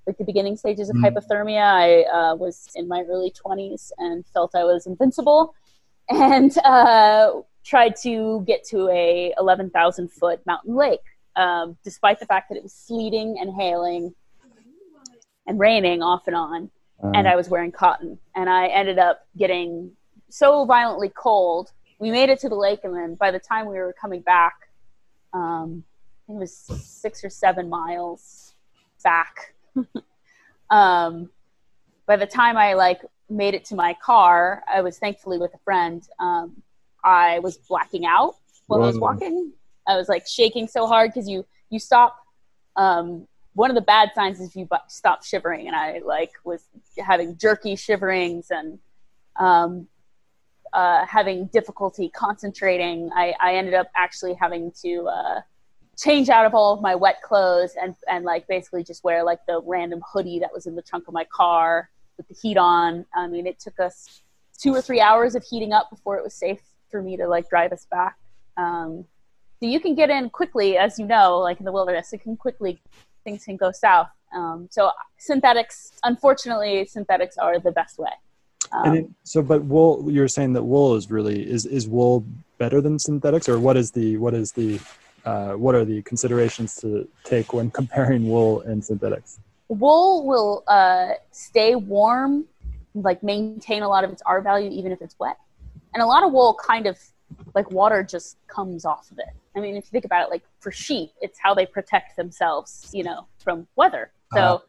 [0.05, 1.03] like the beginning stages of Mm.
[1.03, 1.63] hypothermia.
[1.63, 5.53] I uh, was in my early 20s and felt i was invincible
[6.09, 7.31] and uh,
[7.65, 11.01] tried to get to a 11000 foot mountain lake
[11.35, 14.13] um, despite the fact that it was sleeting and hailing
[15.47, 16.69] and raining off and on
[17.03, 18.19] Uh, and I was wearing cotton.
[18.35, 19.91] And I ended up getting
[20.29, 21.71] so violently cold.
[21.99, 24.55] We made it to the lake, and then by the time we were coming back,
[25.33, 28.53] um, I think it was six or seven miles
[29.03, 29.53] back.
[30.69, 31.29] um,
[32.05, 35.59] by the time I like made it to my car, I was thankfully with a
[35.59, 36.03] friend.
[36.19, 36.61] Um,
[37.03, 38.35] I was blacking out
[38.67, 39.53] while I was walking.
[39.87, 42.17] I was like shaking so hard because you you stop
[42.75, 46.63] um, one of the bad signs is if you stop shivering, and I like was
[46.99, 48.77] having jerky shiverings and
[49.35, 49.87] um,
[50.73, 53.09] uh, having difficulty concentrating.
[53.15, 55.41] I, I ended up actually having to uh,
[55.97, 59.39] change out of all of my wet clothes and and like basically just wear like
[59.47, 63.07] the random hoodie that was in the trunk of my car with the heat on.
[63.15, 64.21] I mean, it took us
[64.59, 67.49] two or three hours of heating up before it was safe for me to like
[67.49, 68.17] drive us back.
[68.55, 69.05] Um,
[69.59, 72.37] so you can get in quickly, as you know, like in the wilderness, it can
[72.37, 72.79] quickly
[73.27, 74.07] things can go south.
[74.33, 78.15] Um, so synthetics, unfortunately, synthetics are the best way.
[78.71, 82.25] Um, it, so, but wool, you're saying that wool is really is is wool
[82.57, 84.79] better than synthetics, or what is the what is the
[85.25, 89.39] uh, what are the considerations to take when comparing wool and synthetics?
[89.69, 92.45] Wool will uh, stay warm,
[92.93, 95.37] like maintain a lot of its R value even if it's wet,
[95.93, 96.97] and a lot of wool kind of
[97.53, 99.33] like water just comes off of it.
[99.55, 102.89] I mean, if you think about it, like for sheep, it's how they protect themselves,
[102.93, 104.11] you know, from weather.
[104.33, 104.59] So uh,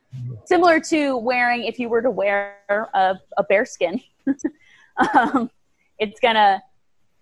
[0.44, 4.00] similar to wearing, if you were to wear a, a bear skin,
[5.14, 5.50] um,
[5.98, 6.62] it's gonna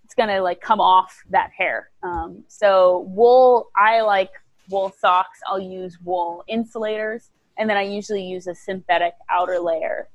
[0.04, 1.90] it's gonna like come off that hair.
[2.02, 4.30] Um, so wool, I like
[4.68, 5.40] wool socks.
[5.48, 10.08] I'll use wool insulators, and then I usually use a synthetic outer layer.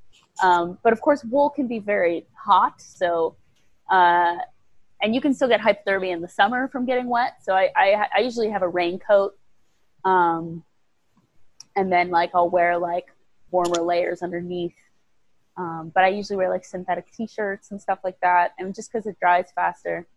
[0.44, 3.36] Um, but of course, wool can be very hot, so
[3.90, 4.36] uh,
[5.02, 7.38] and you can still get hypothermia in the summer from getting wet.
[7.42, 9.38] So I, I, I usually have a raincoat,
[10.06, 10.64] um,
[11.76, 13.08] and then like I'll wear like
[13.50, 14.76] warmer layers underneath.
[15.58, 19.06] Um, but I usually wear like synthetic t-shirts and stuff like that, and just because
[19.06, 20.08] it dries faster.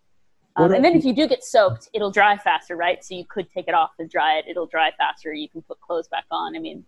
[0.57, 3.05] Um, and then if you do get soaked, it'll dry faster, right?
[3.05, 4.44] So you could take it off and dry it.
[4.49, 5.33] It'll dry faster.
[5.33, 6.55] You can put clothes back on.
[6.55, 6.85] I mean,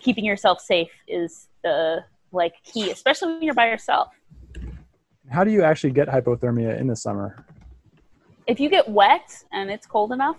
[0.00, 4.14] keeping yourself safe is the like key, especially when you're by yourself.
[5.32, 7.44] How do you actually get hypothermia in the summer?
[8.46, 10.36] If you get wet and it's cold enough,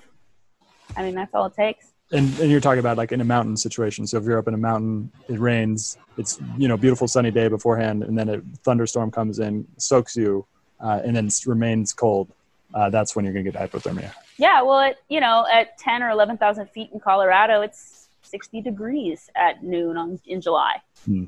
[0.95, 1.88] I mean that's all it takes.
[2.12, 4.06] And, and you're talking about like in a mountain situation.
[4.06, 5.97] So if you're up in a mountain, it rains.
[6.17, 10.45] It's you know beautiful sunny day beforehand, and then a thunderstorm comes in, soaks you,
[10.79, 12.32] uh, and then remains cold.
[12.75, 14.12] Uh, that's when you're going to get hypothermia.
[14.38, 18.62] Yeah, well, it, you know, at ten or eleven thousand feet in Colorado, it's sixty
[18.62, 20.82] degrees at noon on in July.
[21.06, 21.25] Hmm.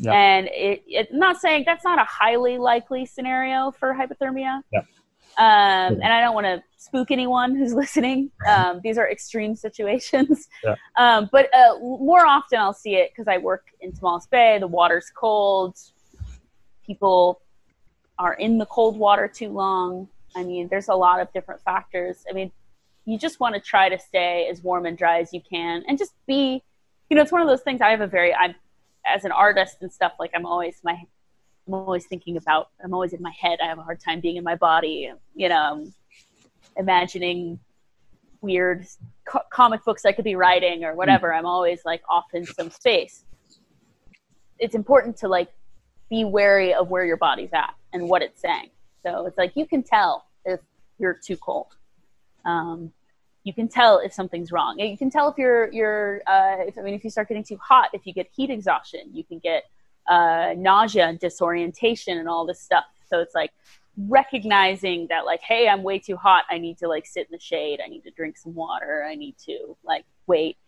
[0.00, 0.12] Yeah.
[0.12, 4.62] And it, it, not saying that's not a highly likely scenario for hypothermia.
[4.72, 4.82] Yeah.
[5.38, 8.30] Um, and I don't want to spook anyone who's listening.
[8.46, 10.48] Um, these are extreme situations.
[10.64, 10.76] Yeah.
[10.96, 14.58] Um, but uh, more often I'll see it because I work in Tomales Bay.
[14.58, 15.76] The water's cold.
[16.86, 17.42] People
[18.18, 20.08] are in the cold water too long.
[20.36, 22.24] I mean, there's a lot of different factors.
[22.30, 22.52] I mean,
[23.04, 25.98] you just want to try to stay as warm and dry as you can and
[25.98, 26.62] just be,
[27.10, 28.54] you know, it's one of those things I have a very, I'm
[29.08, 30.96] as an artist and stuff, like I'm always my
[31.66, 33.58] I'm always thinking about I'm always in my head.
[33.62, 35.12] I have a hard time being in my body.
[35.34, 35.86] You know,
[36.76, 37.58] imagining
[38.40, 38.86] weird
[39.26, 41.32] co- comic books I could be writing or whatever.
[41.34, 43.24] I'm always like off in some space.
[44.58, 45.50] It's important to like
[46.10, 48.70] be wary of where your body's at and what it's saying.
[49.04, 50.60] So it's like you can tell if
[50.98, 51.76] you're too cold.
[52.44, 52.92] Um,
[53.48, 54.78] you can tell if something's wrong.
[54.78, 56.20] You can tell if you're you're.
[56.26, 59.08] Uh, if, I mean, if you start getting too hot, if you get heat exhaustion,
[59.10, 59.62] you can get
[60.06, 62.84] uh, nausea and disorientation and all this stuff.
[63.06, 63.52] So it's like
[63.96, 66.44] recognizing that, like, hey, I'm way too hot.
[66.50, 67.80] I need to like sit in the shade.
[67.82, 69.06] I need to drink some water.
[69.08, 70.58] I need to like wait.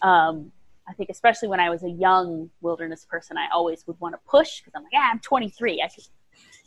[0.00, 0.52] Um,
[0.88, 4.20] I think especially when I was a young wilderness person, I always would want to
[4.26, 5.82] push because I'm like, yeah, I'm 23.
[5.84, 6.04] I could,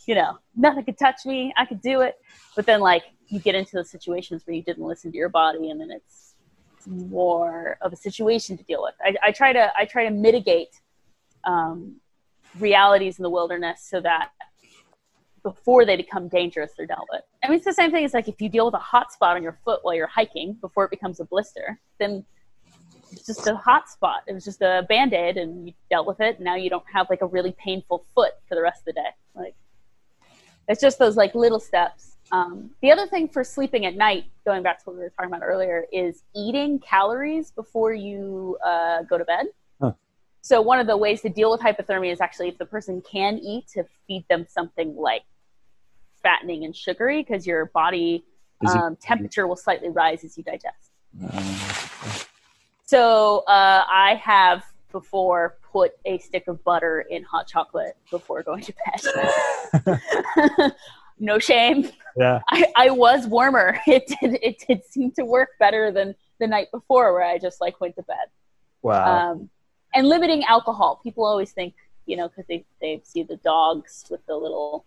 [0.06, 1.56] you know, nothing could touch me.
[1.58, 2.18] I could do it.
[2.56, 5.70] But then like you get into those situations where you didn't listen to your body
[5.70, 6.36] and then it's,
[6.78, 8.94] it's more of a situation to deal with.
[9.02, 10.82] I, I try to i try to mitigate
[11.44, 11.96] um,
[12.60, 14.30] realities in the wilderness so that
[15.44, 17.22] before they become dangerous they're dealt with.
[17.44, 19.36] I mean it's the same thing as like if you deal with a hot spot
[19.36, 22.26] on your foot while you're hiking before it becomes a blister then
[23.12, 24.24] it's just a hot spot.
[24.28, 26.36] It was just a band-aid and you dealt with it.
[26.36, 28.94] And now you don't have like a really painful foot for the rest of the
[28.94, 29.10] day.
[29.34, 29.56] Like
[30.68, 34.64] it's just those like little steps um, the other thing for sleeping at night, going
[34.64, 39.18] back to what we were talking about earlier, is eating calories before you uh, go
[39.18, 39.48] to bed.
[39.82, 39.94] Huh.
[40.42, 43.38] So one of the ways to deal with hypothermia is actually if the person can
[43.40, 45.24] eat to feed them something like
[46.22, 48.26] fattening and sugary because your body
[48.68, 50.92] um, it- temperature will slightly rise as you digest.
[51.32, 51.54] Uh,
[52.86, 58.64] so uh, I have before put a stick of butter in hot chocolate before going
[58.64, 58.74] to
[59.84, 60.72] bed.
[61.20, 61.90] no shame.
[62.16, 62.40] Yeah.
[62.50, 63.80] I, I was warmer.
[63.88, 67.62] It did it did seem to work better than the night before where I just
[67.62, 68.28] like went to bed.
[68.82, 69.32] Wow.
[69.32, 69.50] Um,
[69.94, 71.00] and limiting alcohol.
[71.04, 71.74] People always think,
[72.06, 74.86] you know, because they, they see the dogs with the little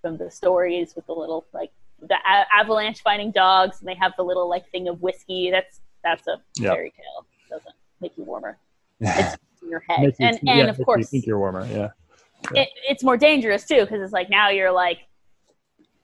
[0.00, 4.12] from the stories with the little like the a- avalanche finding dogs and they have
[4.16, 5.50] the little like thing of whiskey.
[5.50, 6.74] That's that's a yep.
[6.74, 7.26] fairy tale.
[7.48, 8.58] doesn't make you warmer.
[9.00, 11.66] It's in your head, you- and yeah, and of you think you're warmer.
[11.66, 11.90] Yeah.
[12.52, 12.62] Yeah.
[12.62, 14.98] it, it's more dangerous too because it's like now you're like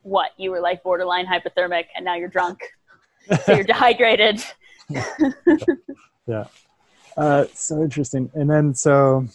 [0.03, 2.61] what you were like borderline hypothermic and now you're drunk
[3.45, 4.43] so you're dehydrated
[6.31, 6.45] Yeah.
[7.17, 8.31] Uh, so interesting.
[8.35, 9.27] And then so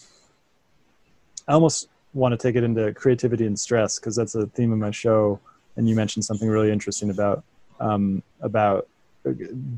[1.47, 4.79] I almost want to take it into creativity and stress because that's a theme of
[4.79, 5.39] my show.
[5.75, 7.43] And you mentioned something really interesting about
[7.81, 8.87] um, about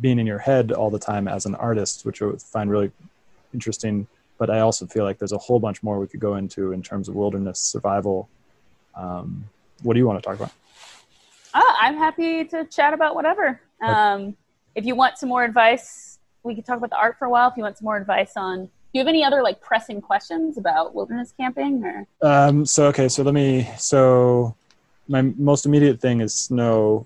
[0.01, 2.91] being in your head all the time as an artist, which I find really
[3.53, 4.07] interesting.
[4.37, 6.83] But I also feel like there's a whole bunch more we could go into in
[6.83, 8.29] terms of wilderness survival.
[8.93, 9.45] Um,
[9.81, 10.51] what do you want to talk about?
[11.87, 14.35] I'm happy to chat about whatever um,
[14.75, 17.49] if you want some more advice we could talk about the art for a while
[17.49, 20.57] if you want some more advice on do you have any other like pressing questions
[20.57, 23.69] about wilderness camping or Um, so okay, so let me.
[23.77, 24.55] So
[25.09, 27.05] my most immediate thing is snow.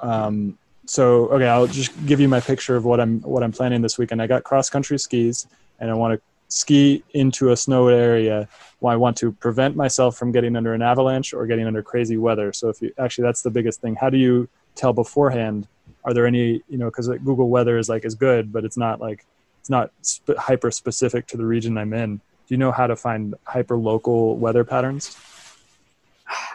[0.00, 3.80] Um, so okay, I'll just give you my picture of what I'm what I'm planning
[3.80, 4.20] this weekend.
[4.20, 5.46] I got cross country skis,
[5.80, 8.48] and I want to ski into a snowed area.
[8.80, 12.16] Well, I want to prevent myself from getting under an avalanche or getting under crazy
[12.16, 12.52] weather.
[12.52, 13.96] So if you actually, that's the biggest thing.
[13.96, 15.66] How do you tell beforehand?
[16.04, 19.00] Are there any you know because Google Weather is like is good, but it's not
[19.00, 19.24] like
[19.60, 22.16] it's not sp- hyper specific to the region I'm in.
[22.16, 25.16] Do you know how to find hyper local weather patterns?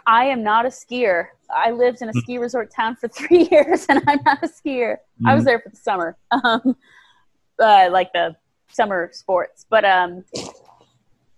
[0.06, 3.86] i am not a skier i lived in a ski resort town for three years
[3.88, 6.76] and i'm not a skier I was there for the summer, um,
[7.60, 8.36] uh, like the
[8.72, 9.66] summer sports.
[9.70, 10.24] But um,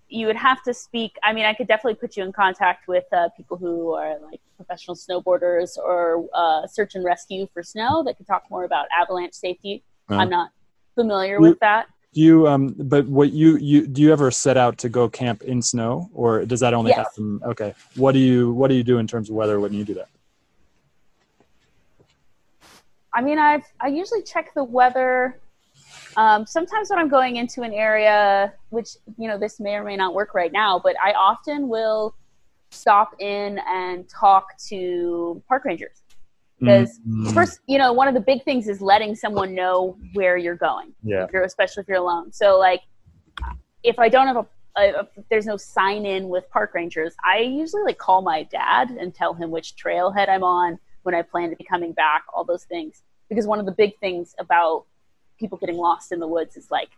[0.08, 1.16] you would have to speak.
[1.24, 4.40] I mean, I could definitely put you in contact with uh, people who are like
[4.58, 9.34] professional snowboarders or uh, search and rescue for snow that could talk more about avalanche
[9.34, 9.84] safety.
[10.10, 10.16] Uh.
[10.16, 10.52] I'm not
[10.96, 11.88] familiar You- with that.
[12.14, 15.42] Do you um but what you you do you ever set out to go camp
[15.42, 16.98] in snow or does that only Yes.
[17.08, 17.74] happen okay.
[17.96, 20.10] What do you what do you do in terms of weather when you do that?
[23.14, 25.40] I mean, I've I usually check the weather.
[26.16, 29.96] Um, sometimes when I'm going into an area, which you know this may or may
[29.96, 32.16] not work right now, but I often will
[32.72, 36.04] stop in and talk to park rangers
[36.64, 40.38] because Mm, first, you know, one of the big things is letting someone know where
[40.38, 41.26] you're going, yeah.
[41.26, 42.32] if you're, especially if you're alone.
[42.32, 42.82] So like,
[43.84, 44.46] if I don't have
[44.78, 49.14] a, there's no sign in with park rangers, I usually like call my dad and
[49.14, 52.64] tell him which trailhead I'm on, when I plan to be coming back, all those
[52.64, 53.04] things.
[53.28, 54.86] Because one of the big things about
[55.44, 56.90] people getting lost in the woods is like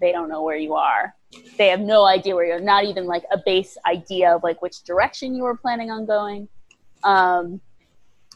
[0.00, 1.14] they don't know where you are.
[1.58, 2.60] They have no idea where you're.
[2.60, 6.48] Not even like a base idea of like which direction you were planning on going.
[7.02, 7.60] Um,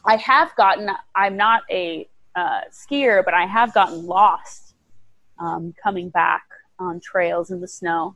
[0.05, 0.89] I have gotten.
[1.15, 4.75] I'm not a uh, skier, but I have gotten lost
[5.39, 6.43] um, coming back
[6.79, 8.15] on trails in the snow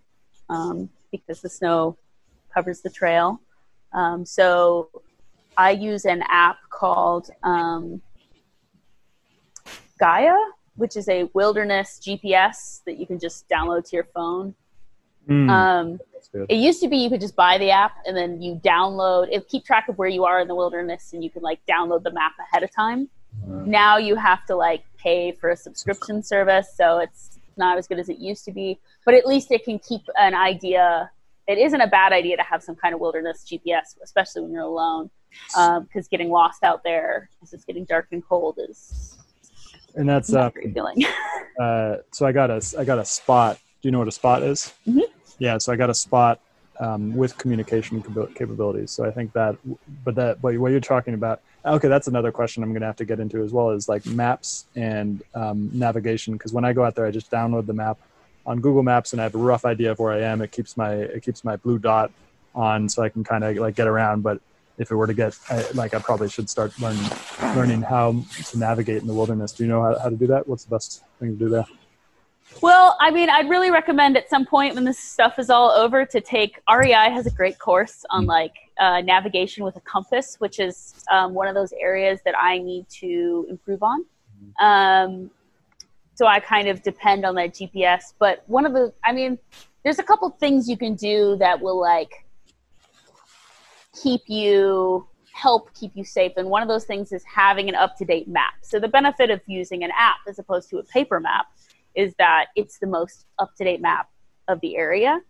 [0.49, 1.97] um, because the snow
[2.53, 3.41] covers the trail.
[3.93, 4.89] Um, so
[5.57, 8.01] I use an app called um,
[9.99, 10.35] Gaia,
[10.81, 14.55] which is a wilderness GPS that you can just download to your phone.
[15.29, 15.99] Mm, Um,
[16.49, 19.47] it used to be you could just buy the app and then you download it,
[19.47, 22.11] keep track of where you are in the wilderness, and you can like download the
[22.11, 23.07] map ahead of time.
[23.47, 27.87] Uh, Now you have to like pay for a subscription service, so it's not as
[27.87, 28.79] good as it used to be.
[29.05, 31.11] But at least it can keep an idea.
[31.47, 34.63] It isn't a bad idea to have some kind of wilderness GPS, especially when you're
[34.63, 35.11] alone,
[35.83, 39.17] because getting lost out there as it's getting dark and cold is
[39.95, 41.03] and that's uh, feeling.
[41.59, 43.57] uh, so I got a I got a spot.
[43.81, 44.73] Do you know what a spot is?
[44.87, 45.03] Mhm.
[45.39, 46.39] Yeah, so I got a spot
[46.79, 48.01] um, with communication
[48.35, 48.91] capabilities.
[48.91, 49.55] So I think that,
[50.03, 52.95] but that, but what you're talking about, okay, that's another question I'm going to have
[52.97, 56.33] to get into as well is like maps and um, navigation.
[56.33, 57.97] Because when I go out there, I just download the map
[58.45, 60.41] on Google Maps and I have a rough idea of where I am.
[60.41, 62.11] It keeps my it keeps my blue dot
[62.55, 64.21] on, so I can kind of like get around.
[64.21, 64.41] But
[64.81, 67.05] if it were to get I, like, I probably should start learning
[67.55, 69.51] learning how to navigate in the wilderness.
[69.51, 70.47] Do you know how, how to do that?
[70.47, 71.65] What's the best thing to do there?
[72.61, 76.05] Well, I mean, I'd really recommend at some point when this stuff is all over
[76.05, 80.59] to take REI has a great course on like uh, navigation with a compass, which
[80.59, 84.05] is um, one of those areas that I need to improve on.
[84.59, 85.31] Um,
[86.15, 88.13] so I kind of depend on that GPS.
[88.19, 89.39] But one of the, I mean,
[89.83, 92.25] there's a couple things you can do that will like
[93.95, 98.27] keep you help keep you safe and one of those things is having an up-to-date
[98.27, 98.53] map.
[98.61, 101.47] So the benefit of using an app as opposed to a paper map
[101.95, 104.09] is that it's the most up-to-date map
[104.47, 105.21] of the area.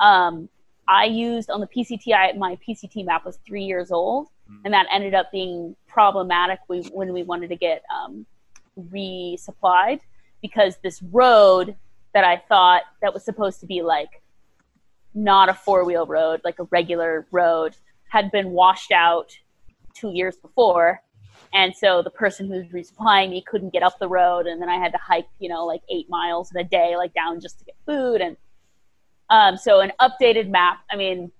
[0.00, 0.48] Um,
[0.88, 4.28] i used on the pct my pct map was three years old
[4.64, 8.26] and that ended up being problematic when we wanted to get um,
[8.92, 10.00] resupplied
[10.40, 11.76] because this road
[12.14, 14.22] that i thought that was supposed to be like
[15.14, 17.76] not a four-wheel road like a regular road
[18.12, 19.28] had been washed out
[19.94, 21.00] two years before
[21.54, 24.70] and so the person who was resupplying me couldn't get up the road, and then
[24.70, 27.58] I had to hike, you know, like eight miles in a day, like down just
[27.58, 28.22] to get food.
[28.22, 28.36] And
[29.28, 30.78] um, so an updated map.
[30.90, 31.30] I mean,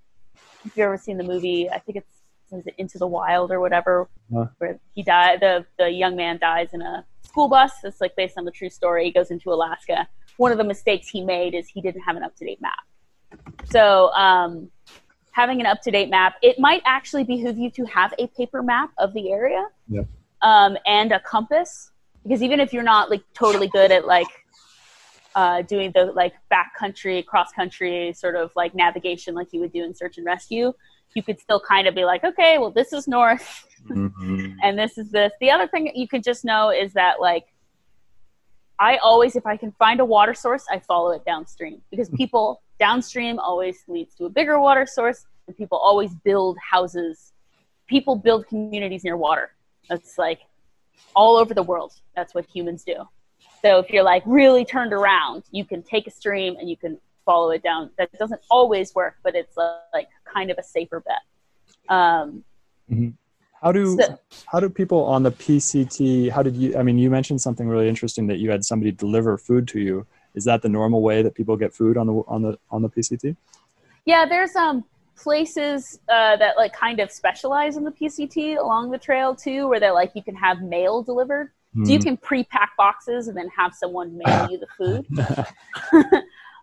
[0.64, 4.08] if you've ever seen the movie, I think it's it Into the Wild or whatever,
[4.30, 4.46] Huh.
[4.58, 5.40] where he died.
[5.40, 7.72] The the young man dies in a school bus.
[7.82, 9.06] It's like based on the true story.
[9.06, 10.06] He goes into Alaska.
[10.36, 12.74] One of the mistakes he made is he didn't have an up to date map.
[13.70, 14.70] So um,
[15.32, 18.62] having an up to date map, it might actually behoove you to have a paper
[18.62, 19.66] map of the area
[20.42, 21.90] um, and a compass
[22.22, 24.28] because even if you're not like totally good at like
[25.34, 29.82] uh, doing the like backcountry, cross country sort of like navigation like you would do
[29.82, 30.72] in search and rescue,
[31.14, 34.56] you could still kind of be like, okay, well this is north Mhm.
[34.62, 35.32] and this is this.
[35.40, 37.46] The other thing you could just know is that like
[38.78, 42.62] I always, if I can find a water source, I follow it downstream because people
[42.86, 47.32] downstream always leads to a bigger water source, and people always build houses.
[47.86, 49.46] People build communities near water.
[49.88, 50.40] That's like
[51.14, 51.92] all over the world.
[52.16, 52.98] That's what humans do.
[53.62, 56.98] So if you're like really turned around, you can take a stream and you can
[57.24, 57.90] follow it down.
[57.98, 61.22] That doesn't always work, but it's uh, like kind of a safer bet.
[61.96, 62.44] Um,
[63.62, 64.18] How do So-
[64.52, 66.30] how do people on the PCT?
[66.34, 66.76] How did you?
[66.76, 70.04] I mean, you mentioned something really interesting that you had somebody deliver food to you.
[70.34, 72.88] Is that the normal way that people get food on the on the on the
[72.88, 73.36] PCT?
[74.04, 74.84] Yeah, there's um
[75.16, 79.78] places uh, that like kind of specialize in the PCT along the trail too, where
[79.78, 81.52] they're like you can have mail delivered.
[81.84, 82.02] So you Hmm.
[82.04, 85.06] can pre-pack boxes and then have someone mail you the food.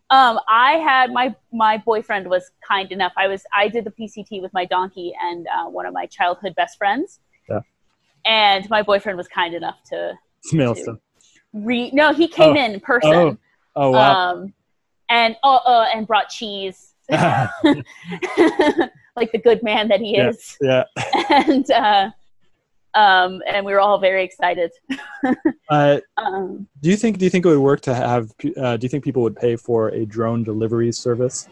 [0.09, 3.13] um, I had my my boyfriend was kind enough.
[3.17, 6.53] I was I did the PCT with my donkey and uh, one of my childhood
[6.55, 7.19] best friends.
[7.49, 7.59] Yeah.
[8.25, 10.17] And my boyfriend was kind enough to
[10.53, 10.97] Mail stuff.
[11.53, 11.89] re.
[11.91, 12.59] No, he came Oh.
[12.65, 13.13] in in person.
[13.13, 13.37] Oh,
[13.79, 14.31] oh wow.
[14.31, 14.53] Um,
[15.09, 17.41] and uh, uh, and brought cheese, like
[19.31, 20.29] the good man that he Yeah.
[20.29, 20.57] is.
[20.61, 20.83] yeah.
[21.29, 22.11] And uh,
[22.95, 24.71] um, and we were all very excited.
[25.69, 28.31] Uh, Um, do you think do you think it would work to have?
[28.57, 31.47] Uh, do you think people would pay for a drone delivery service,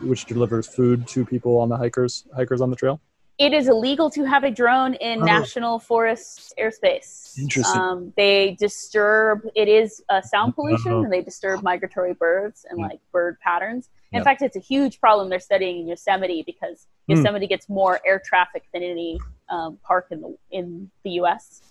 [0.00, 3.00] which delivers food to people on the hikers hikers on the trail?
[3.40, 5.24] It is illegal to have a drone in Oh.
[5.24, 7.38] national forest airspace.
[7.38, 7.80] Interesting.
[7.80, 9.48] Um, they disturb.
[9.54, 11.02] It is uh, sound pollution, Oh.
[11.02, 13.88] and they disturb migratory birds and like bird patterns.
[14.12, 17.14] In fact, it's a huge problem they're studying in Yosemite because Hmm.
[17.16, 19.18] Yosemite gets more air traffic than any
[19.48, 21.62] um, park in the in the U.S.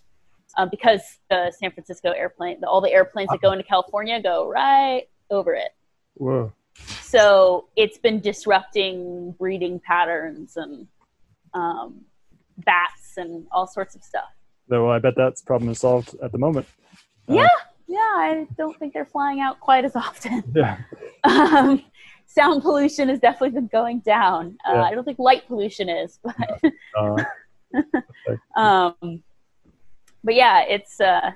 [0.58, 4.50] Um, because the San Francisco airplane, the, all the airplanes that go into California go
[4.50, 5.72] right over it.
[6.16, 6.52] Whoa.
[7.02, 10.88] So it's been disrupting breeding patterns and
[11.54, 12.02] um,
[12.58, 14.30] bats and all sorts of stuff.
[14.70, 16.68] So I bet that's problem is solved at the moment.
[17.28, 17.48] Uh, Yeah,
[17.88, 20.44] yeah, I don't think they're flying out quite as often.
[20.56, 20.78] Yeah.
[21.24, 21.84] Um,
[22.28, 24.58] sound pollution has definitely been going down.
[24.68, 24.84] Uh, Yeah.
[24.84, 26.36] I don't think light pollution is, but
[26.98, 27.24] Uh,
[28.56, 29.24] um,
[30.24, 31.32] but yeah, it's uh,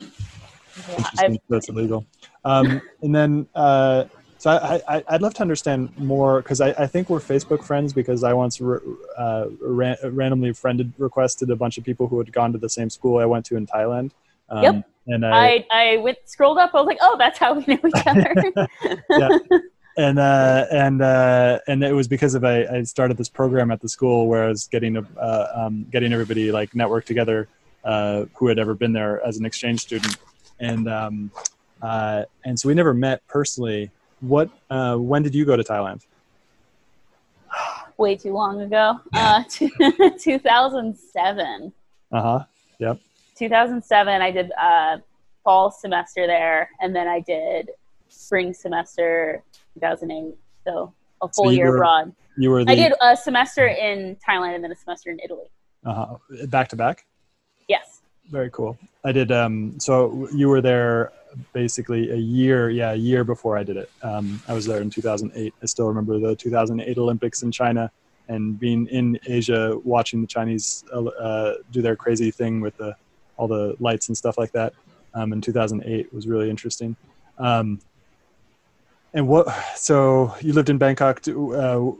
[0.00, 1.28] yeah.
[1.48, 2.04] That's illegal.
[2.44, 4.04] Um, and then, uh,
[4.44, 7.94] so I, I, I'd love to understand more because I, I think we're Facebook friends
[7.94, 12.52] because I once uh, ran, randomly friended requested a bunch of people who had gone
[12.52, 14.10] to the same school I went to in Thailand.
[14.50, 14.90] Um, Yep.
[15.06, 16.74] And I, I I went scrolled up.
[16.74, 18.34] I was like, oh, that's how we know each other.
[19.08, 19.38] yeah.
[19.96, 23.80] And uh, and uh, and it was because of I, I started this program at
[23.80, 27.48] the school where I was getting uh, um, getting everybody like networked together
[27.82, 30.18] uh, who had ever been there as an exchange student,
[30.60, 31.30] and um,
[31.80, 33.90] uh, and so we never met personally.
[34.26, 36.04] What uh, when did you go to Thailand?
[37.96, 38.98] Way too long ago.
[39.14, 39.42] Uh,
[40.18, 41.72] 2007.
[42.12, 42.44] Uh huh.
[42.80, 42.98] Yep.
[43.36, 44.96] 2007 i did uh,
[45.42, 47.70] fall semester there and then i did
[48.08, 49.42] spring semester
[49.74, 53.66] 2008 so a full So year were abroad You were the i did a semester
[53.66, 55.48] in thailand and then a semester in italy
[55.84, 56.46] Uh huh.
[56.46, 57.04] back to back.
[57.68, 58.78] yes Very cool.
[59.04, 59.30] I did.
[59.32, 61.12] Um, so you were there
[61.52, 63.90] basically a year, yeah, a year before I did it.
[64.02, 65.54] Um, I was there in 2008.
[65.62, 67.90] I still remember the 2008 Olympics in China
[68.28, 72.96] and being in Asia, watching the Chinese uh, do their crazy thing with the
[73.36, 74.72] all the lights and stuff like that.
[75.12, 76.96] Um, in 2008 was really interesting.
[77.38, 77.80] Um,
[79.12, 79.48] and what?
[79.76, 81.20] So you lived in Bangkok.
[81.22, 81.92] To, uh,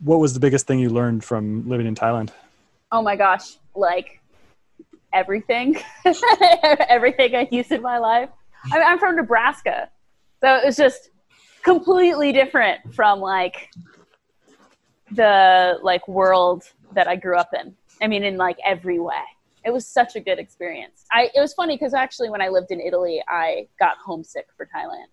[0.00, 2.30] what was the biggest thing you learned from living in Thailand?
[2.92, 4.20] oh my gosh like
[5.12, 5.76] everything
[6.88, 8.28] everything I used in my life
[8.70, 9.88] i'm from nebraska.
[10.40, 11.10] So it was just
[11.62, 13.70] completely different from like
[15.12, 17.74] the like world that i grew up in.
[18.00, 19.22] I mean in like every way.
[19.64, 21.04] It was such a good experience.
[21.12, 24.68] I it was funny because actually when i lived in italy i got homesick for
[24.74, 25.08] thailand.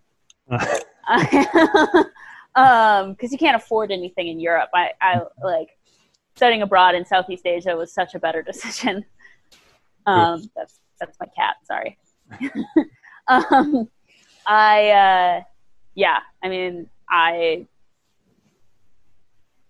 [2.55, 4.69] Um because you can't afford anything in europe.
[4.73, 5.77] I i like
[6.35, 9.05] studying abroad in southeast asia was such a better decision.
[10.05, 11.55] Um, that's that's my cat.
[11.63, 11.97] Sorry.
[13.51, 13.87] um,
[14.45, 15.43] I uh,
[15.93, 16.19] yeah.
[16.43, 17.67] I mean, I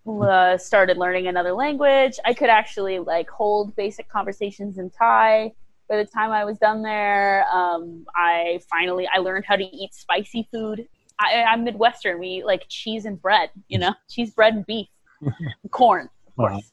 [0.08, 2.18] uh, started learning another language.
[2.26, 5.54] I could actually like hold basic conversations in Thai.
[5.90, 9.94] By the time I was done there, um, I finally I learned how to eat
[9.94, 10.88] spicy food.
[11.20, 12.20] I, I'm Midwestern.
[12.20, 13.50] We eat like cheese and bread.
[13.68, 14.88] You know, cheese, bread, and beef,
[15.72, 16.72] corn, of course.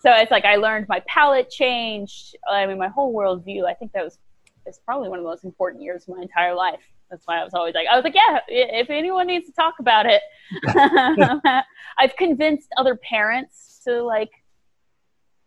[0.00, 2.36] So it's like I learned my palate changed.
[2.48, 3.64] I mean, my whole worldview.
[3.64, 4.18] I think that was
[4.68, 6.80] it's probably one of the most important years of my entire life.
[7.10, 9.74] That's why I was always like, I was like, yeah, if anyone needs to talk
[9.80, 10.20] about it,
[11.98, 14.30] I've convinced other parents to like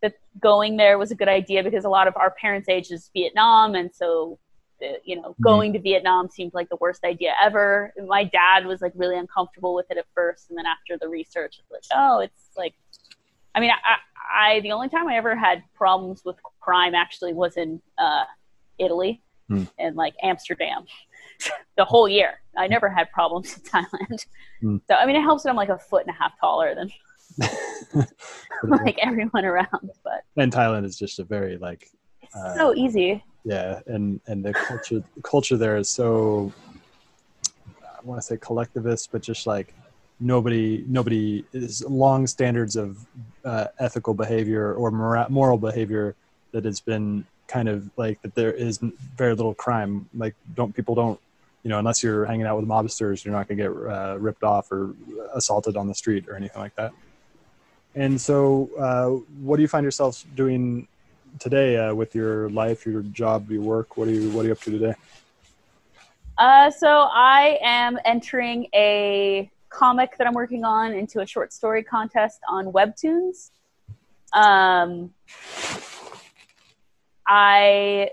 [0.02, 3.10] that going there was a good idea because a lot of our parents' age is
[3.14, 4.38] Vietnam, and so
[4.82, 5.42] uh, you know, mm-hmm.
[5.42, 7.92] going to Vietnam seemed like the worst idea ever.
[8.06, 11.60] My dad was like really uncomfortable with it at first, and then after the research,
[11.60, 12.74] it's like, oh, it's like,
[13.54, 17.56] I mean, I, I the only time I ever had problems with crime actually was
[17.56, 18.24] in uh,
[18.82, 19.68] Italy mm.
[19.78, 20.84] and like Amsterdam
[21.76, 22.40] the whole year.
[22.56, 24.26] I never had problems in Thailand.
[24.62, 24.80] Mm.
[24.88, 26.90] So I mean, it helps that I'm like a foot and a half taller than
[28.64, 29.90] like everyone around.
[30.04, 31.90] But and Thailand is just a very like
[32.34, 33.24] uh, so easy.
[33.44, 36.52] Yeah, and and the culture the culture there is so
[37.80, 39.74] I want to say collectivist, but just like
[40.20, 43.04] nobody nobody is long standards of
[43.44, 46.14] uh, ethical behavior or moral behavior
[46.52, 48.78] that has been kind of like that there is
[49.16, 50.08] very little crime.
[50.16, 51.20] Like don't people don't
[51.62, 54.42] you know unless you're hanging out with mobsters, you're not going to get uh, ripped
[54.42, 54.94] off or
[55.34, 56.92] assaulted on the street or anything like that.
[57.94, 59.08] And so, uh,
[59.42, 60.88] what do you find yourself doing
[61.38, 63.96] today uh, with your life, your job, your work?
[63.96, 64.94] What are you What are you up to today?
[66.38, 71.82] Uh, so I am entering a comic that I'm working on into a short story
[71.82, 73.50] contest on Webtoons.
[74.32, 75.12] Um,
[77.32, 78.10] I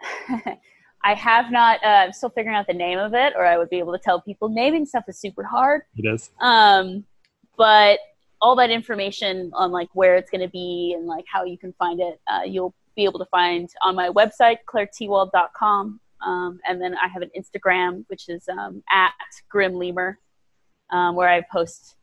[1.04, 1.78] I have not.
[1.84, 4.00] Uh, I'm still figuring out the name of it, or I would be able to
[4.00, 4.48] tell people.
[4.48, 5.82] Naming stuff is super hard.
[5.96, 6.30] It is.
[6.40, 7.04] Um,
[7.56, 8.00] but
[8.42, 11.72] all that information on like where it's going to be and like how you can
[11.74, 16.00] find it, uh, you'll be able to find on my website clairetiwald.com.
[16.26, 19.12] Um, and then I have an Instagram, which is um, at
[19.48, 20.18] Grim Lemur,
[20.90, 21.94] um, where I post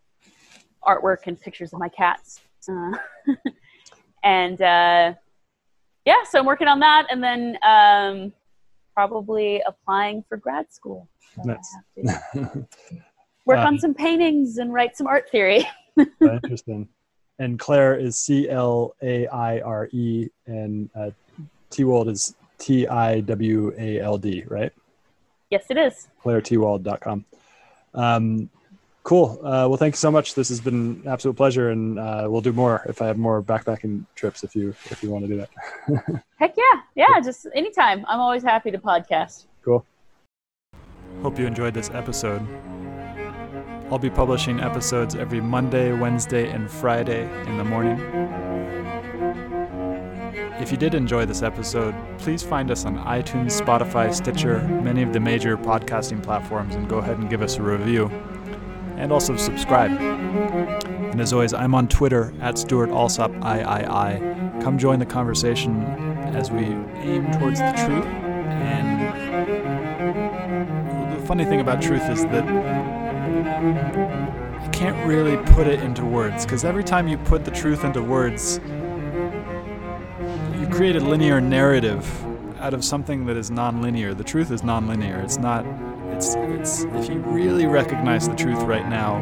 [0.85, 2.39] artwork and pictures of my cats.
[2.69, 2.91] Uh,
[4.23, 5.13] and uh,
[6.05, 8.33] yeah, so I'm working on that, and then um,
[8.93, 11.07] probably applying for grad school.
[11.43, 11.75] Nice.
[13.45, 15.67] work on um, some paintings and write some art theory.
[16.21, 16.87] interesting.
[17.39, 21.11] And Claire is C L A I R E, and uh,
[21.71, 24.71] Tiwald is T I W A L D, right?
[25.49, 26.07] Yes, it is.
[26.23, 27.25] ClaireTiwald.com.
[27.93, 28.49] Um,
[29.03, 29.39] Cool.
[29.39, 30.35] Uh, well, thank you so much.
[30.35, 33.41] This has been an absolute pleasure, and uh, we'll do more if I have more
[33.41, 34.43] backpacking trips.
[34.43, 36.23] If you if you want to do that.
[36.35, 37.19] Heck yeah, yeah.
[37.19, 38.05] Just anytime.
[38.07, 39.45] I'm always happy to podcast.
[39.63, 39.85] Cool.
[41.23, 42.47] Hope you enjoyed this episode.
[43.91, 47.99] I'll be publishing episodes every Monday, Wednesday, and Friday in the morning.
[50.61, 55.11] If you did enjoy this episode, please find us on iTunes, Spotify, Stitcher, many of
[55.11, 58.11] the major podcasting platforms, and go ahead and give us a review
[59.01, 59.91] and also subscribe.
[59.91, 64.21] And as always, I'm on Twitter at Stewart Alsop III.
[64.61, 65.83] Come join the conversation
[66.35, 66.65] as we
[67.01, 68.05] aim towards the truth.
[68.05, 69.11] And
[71.19, 72.47] the funny thing about truth is that
[74.61, 78.03] I can't really put it into words because every time you put the truth into
[78.03, 78.59] words,
[80.59, 82.07] you create a linear narrative
[82.59, 84.15] out of something that is nonlinear.
[84.15, 85.23] The truth is nonlinear.
[85.23, 85.65] It's not
[86.21, 89.21] it's, it's if you really recognize the truth right now,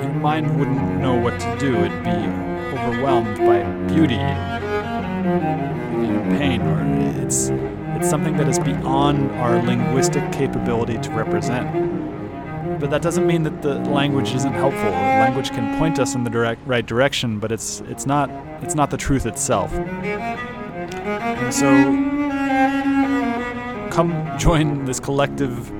[0.00, 1.76] your mind wouldn't know what to do.
[1.76, 2.10] It'd be
[2.78, 4.62] overwhelmed by beauty and
[6.38, 6.80] pain, or
[7.22, 7.50] it's
[7.96, 12.80] it's something that is beyond our linguistic capability to represent.
[12.80, 14.90] But that doesn't mean that the language isn't helpful.
[14.90, 18.30] Language can point us in the direct right direction, but it's it's not
[18.62, 19.74] it's not the truth itself.
[19.74, 21.66] And so
[23.90, 25.70] come join this collective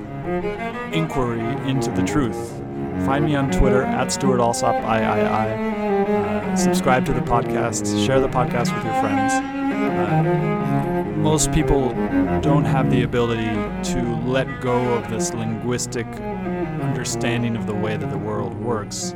[0.93, 2.51] inquiry into the truth.
[3.05, 4.81] Find me on Twitter at Stewart Alsop III.
[4.83, 8.05] Uh, subscribe to the podcast.
[8.05, 9.33] Share the podcast with your friends.
[9.33, 11.89] Uh, most people
[12.41, 13.45] don't have the ability
[13.91, 19.15] to let go of this linguistic understanding of the way that the world works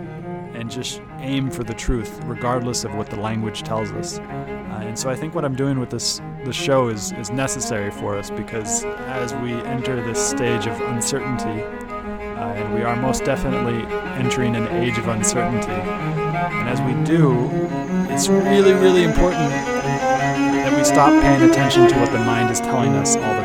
[0.66, 4.18] and just aim for the truth, regardless of what the language tells us.
[4.18, 7.91] Uh, and so I think what I'm doing with this the show is is necessary
[7.91, 13.24] for us because as we enter this stage of uncertainty uh, and we are most
[13.24, 13.86] definitely
[14.16, 15.68] entering an age of uncertainty.
[15.70, 17.47] And as we do,
[18.11, 22.93] it's really, really important that we stop paying attention to what the mind is telling
[22.93, 23.44] us all the time.